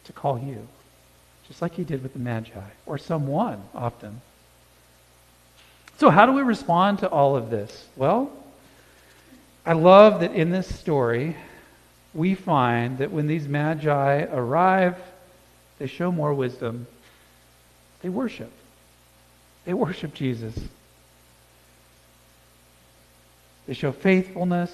to 0.04 0.12
call 0.12 0.38
you, 0.38 0.66
just 1.46 1.62
like 1.62 1.74
he 1.74 1.84
did 1.84 2.02
with 2.02 2.12
the 2.12 2.18
Magi, 2.18 2.60
or 2.86 2.98
someone 2.98 3.62
often. 3.72 4.20
So, 5.98 6.10
how 6.10 6.26
do 6.26 6.32
we 6.32 6.42
respond 6.42 6.98
to 7.00 7.08
all 7.08 7.36
of 7.36 7.50
this? 7.50 7.86
Well, 7.94 8.32
I 9.64 9.74
love 9.74 10.20
that 10.20 10.32
in 10.32 10.50
this 10.50 10.74
story, 10.74 11.36
we 12.12 12.34
find 12.34 12.98
that 12.98 13.12
when 13.12 13.28
these 13.28 13.46
Magi 13.46 14.24
arrive, 14.24 14.96
they 15.78 15.86
show 15.86 16.10
more 16.10 16.34
wisdom. 16.34 16.88
They 18.02 18.08
worship. 18.08 18.50
They 19.66 19.74
worship 19.74 20.14
Jesus. 20.14 20.58
They 23.70 23.74
show 23.74 23.92
faithfulness. 23.92 24.72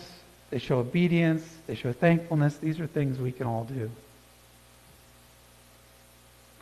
They 0.49 0.57
show 0.57 0.79
obedience. 0.79 1.47
They 1.67 1.75
show 1.75 1.93
thankfulness. 1.93 2.57
These 2.57 2.81
are 2.81 2.87
things 2.87 3.19
we 3.19 3.31
can 3.31 3.47
all 3.47 3.65
do. 3.65 3.91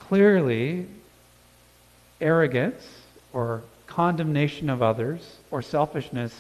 Clearly, 0.01 0.89
arrogance 2.21 2.85
or 3.33 3.63
condemnation 3.87 4.69
of 4.69 4.83
others 4.83 5.37
or 5.53 5.63
selfishness 5.63 6.35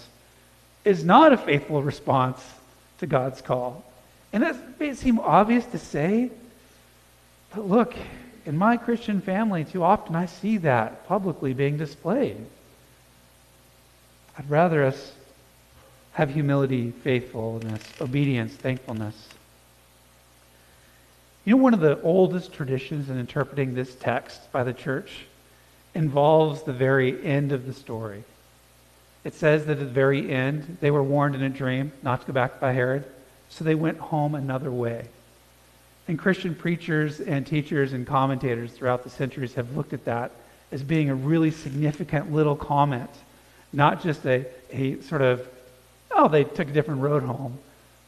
is 0.84 1.04
not 1.04 1.32
a 1.32 1.36
faithful 1.36 1.80
response 1.80 2.42
to 2.98 3.06
God's 3.06 3.40
call. 3.40 3.84
And 4.32 4.42
that 4.42 4.80
may 4.80 4.94
seem 4.94 5.20
obvious 5.20 5.64
to 5.66 5.78
say, 5.78 6.32
but 7.54 7.68
look, 7.68 7.94
in 8.44 8.58
my 8.58 8.78
Christian 8.78 9.20
family, 9.20 9.64
too 9.64 9.84
often 9.84 10.16
I 10.16 10.26
see 10.26 10.56
that 10.56 11.06
publicly 11.06 11.54
being 11.54 11.76
displayed. 11.76 12.44
I'd 14.36 14.50
rather 14.50 14.84
us 14.84 15.12
have 16.14 16.30
humility, 16.30 16.92
faithfulness, 17.02 17.82
obedience, 18.00 18.54
thankfulness. 18.54 19.28
You 21.44 21.54
know, 21.54 21.62
one 21.62 21.74
of 21.74 21.80
the 21.80 22.00
oldest 22.02 22.52
traditions 22.52 23.10
in 23.10 23.18
interpreting 23.18 23.74
this 23.74 23.94
text 23.96 24.50
by 24.50 24.64
the 24.64 24.72
church 24.72 25.26
involves 25.94 26.62
the 26.62 26.72
very 26.72 27.24
end 27.24 27.52
of 27.52 27.66
the 27.66 27.74
story. 27.74 28.24
It 29.24 29.34
says 29.34 29.66
that 29.66 29.72
at 29.72 29.78
the 29.80 29.84
very 29.86 30.32
end, 30.32 30.78
they 30.80 30.90
were 30.90 31.02
warned 31.02 31.34
in 31.34 31.42
a 31.42 31.50
dream 31.50 31.92
not 32.02 32.20
to 32.20 32.26
go 32.28 32.32
back 32.32 32.60
by 32.60 32.72
Herod, 32.72 33.04
so 33.48 33.64
they 33.64 33.74
went 33.74 33.98
home 33.98 34.34
another 34.34 34.70
way. 34.70 35.08
And 36.06 36.18
Christian 36.18 36.54
preachers 36.54 37.20
and 37.20 37.46
teachers 37.46 37.92
and 37.92 38.06
commentators 38.06 38.72
throughout 38.72 39.02
the 39.02 39.10
centuries 39.10 39.54
have 39.54 39.76
looked 39.76 39.92
at 39.92 40.04
that 40.04 40.30
as 40.70 40.82
being 40.82 41.10
a 41.10 41.14
really 41.14 41.50
significant 41.50 42.32
little 42.32 42.56
comment, 42.56 43.10
not 43.72 44.02
just 44.02 44.24
a, 44.26 44.46
a 44.70 45.00
sort 45.00 45.22
of 45.22 45.46
oh, 46.14 46.28
they 46.28 46.44
took 46.44 46.68
a 46.68 46.72
different 46.72 47.00
road 47.00 47.22
home. 47.22 47.58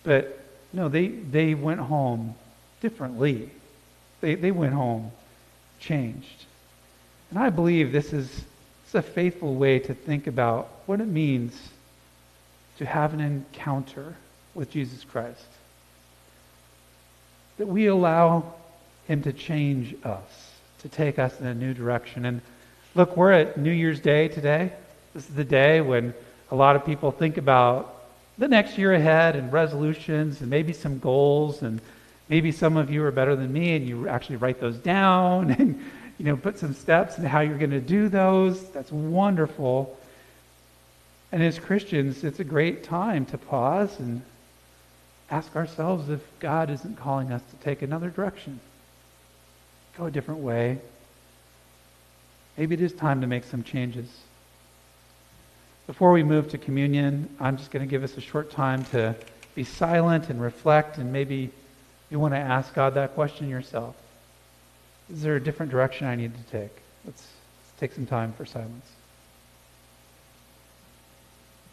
But 0.02 0.40
no, 0.72 0.88
they, 0.88 1.08
they 1.08 1.54
went 1.54 1.80
home 1.80 2.34
differently. 2.80 3.50
They, 4.20 4.34
they 4.34 4.50
went 4.50 4.74
home 4.74 5.10
changed. 5.80 6.44
And 7.30 7.38
I 7.38 7.50
believe 7.50 7.92
this 7.92 8.12
is, 8.12 8.28
this 8.30 8.88
is 8.88 8.94
a 8.94 9.02
faithful 9.02 9.54
way 9.54 9.78
to 9.80 9.94
think 9.94 10.26
about 10.26 10.70
what 10.86 11.00
it 11.00 11.06
means 11.06 11.70
to 12.78 12.86
have 12.86 13.14
an 13.14 13.20
encounter 13.20 14.14
with 14.54 14.70
Jesus 14.70 15.02
Christ. 15.04 15.46
That 17.58 17.66
we 17.66 17.86
allow 17.86 18.54
him 19.08 19.22
to 19.22 19.32
change 19.32 19.94
us, 20.04 20.50
to 20.80 20.88
take 20.88 21.18
us 21.18 21.40
in 21.40 21.46
a 21.46 21.54
new 21.54 21.72
direction. 21.74 22.26
And 22.26 22.40
look, 22.94 23.16
we're 23.16 23.32
at 23.32 23.56
New 23.56 23.72
Year's 23.72 24.00
Day 24.00 24.28
today. 24.28 24.72
This 25.14 25.28
is 25.28 25.34
the 25.34 25.44
day 25.44 25.80
when 25.80 26.12
a 26.50 26.54
lot 26.54 26.76
of 26.76 26.84
people 26.84 27.10
think 27.10 27.38
about 27.38 27.95
the 28.38 28.48
next 28.48 28.76
year 28.78 28.92
ahead 28.92 29.36
and 29.36 29.52
resolutions 29.52 30.40
and 30.40 30.50
maybe 30.50 30.72
some 30.72 30.98
goals 30.98 31.62
and 31.62 31.80
maybe 32.28 32.52
some 32.52 32.76
of 32.76 32.90
you 32.90 33.02
are 33.04 33.10
better 33.10 33.36
than 33.36 33.52
me 33.52 33.76
and 33.76 33.88
you 33.88 34.08
actually 34.08 34.36
write 34.36 34.60
those 34.60 34.76
down 34.78 35.50
and 35.58 35.82
you 36.18 36.24
know 36.24 36.36
put 36.36 36.58
some 36.58 36.74
steps 36.74 37.18
and 37.18 37.26
how 37.26 37.40
you're 37.40 37.58
going 37.58 37.70
to 37.70 37.80
do 37.80 38.08
those. 38.08 38.70
That's 38.70 38.92
wonderful. 38.92 39.98
And 41.32 41.42
as 41.42 41.58
christians 41.58 42.24
it's 42.24 42.40
a 42.40 42.44
great 42.44 42.84
time 42.84 43.26
to 43.26 43.38
pause 43.38 43.98
and 43.98 44.22
ask 45.28 45.56
ourselves 45.56 46.08
if 46.08 46.20
god 46.38 46.70
isn't 46.70 46.96
calling 46.96 47.32
us 47.32 47.42
to 47.50 47.56
take 47.64 47.82
another 47.82 48.10
direction 48.10 48.60
go 49.96 50.06
a 50.06 50.10
different 50.10 50.40
way. 50.40 50.78
Maybe 52.56 52.74
it 52.74 52.80
is 52.80 52.92
time 52.92 53.20
to 53.20 53.26
make 53.26 53.44
some 53.44 53.62
changes 53.62 54.06
before 55.86 56.12
we 56.12 56.22
move 56.22 56.48
to 56.50 56.58
communion, 56.58 57.28
I'm 57.38 57.56
just 57.56 57.70
going 57.70 57.86
to 57.86 57.90
give 57.90 58.02
us 58.02 58.16
a 58.16 58.20
short 58.20 58.50
time 58.50 58.84
to 58.86 59.14
be 59.54 59.64
silent 59.64 60.28
and 60.30 60.40
reflect, 60.40 60.98
and 60.98 61.12
maybe 61.12 61.50
you 62.10 62.18
want 62.18 62.34
to 62.34 62.38
ask 62.38 62.74
God 62.74 62.94
that 62.94 63.14
question 63.14 63.48
yourself. 63.48 63.94
Is 65.10 65.22
there 65.22 65.36
a 65.36 65.42
different 65.42 65.70
direction 65.70 66.06
I 66.06 66.16
need 66.16 66.32
to 66.34 66.42
take? 66.50 66.76
Let's, 67.04 67.22
let's 67.22 67.80
take 67.80 67.92
some 67.92 68.06
time 68.06 68.32
for 68.32 68.44
silence. 68.44 68.95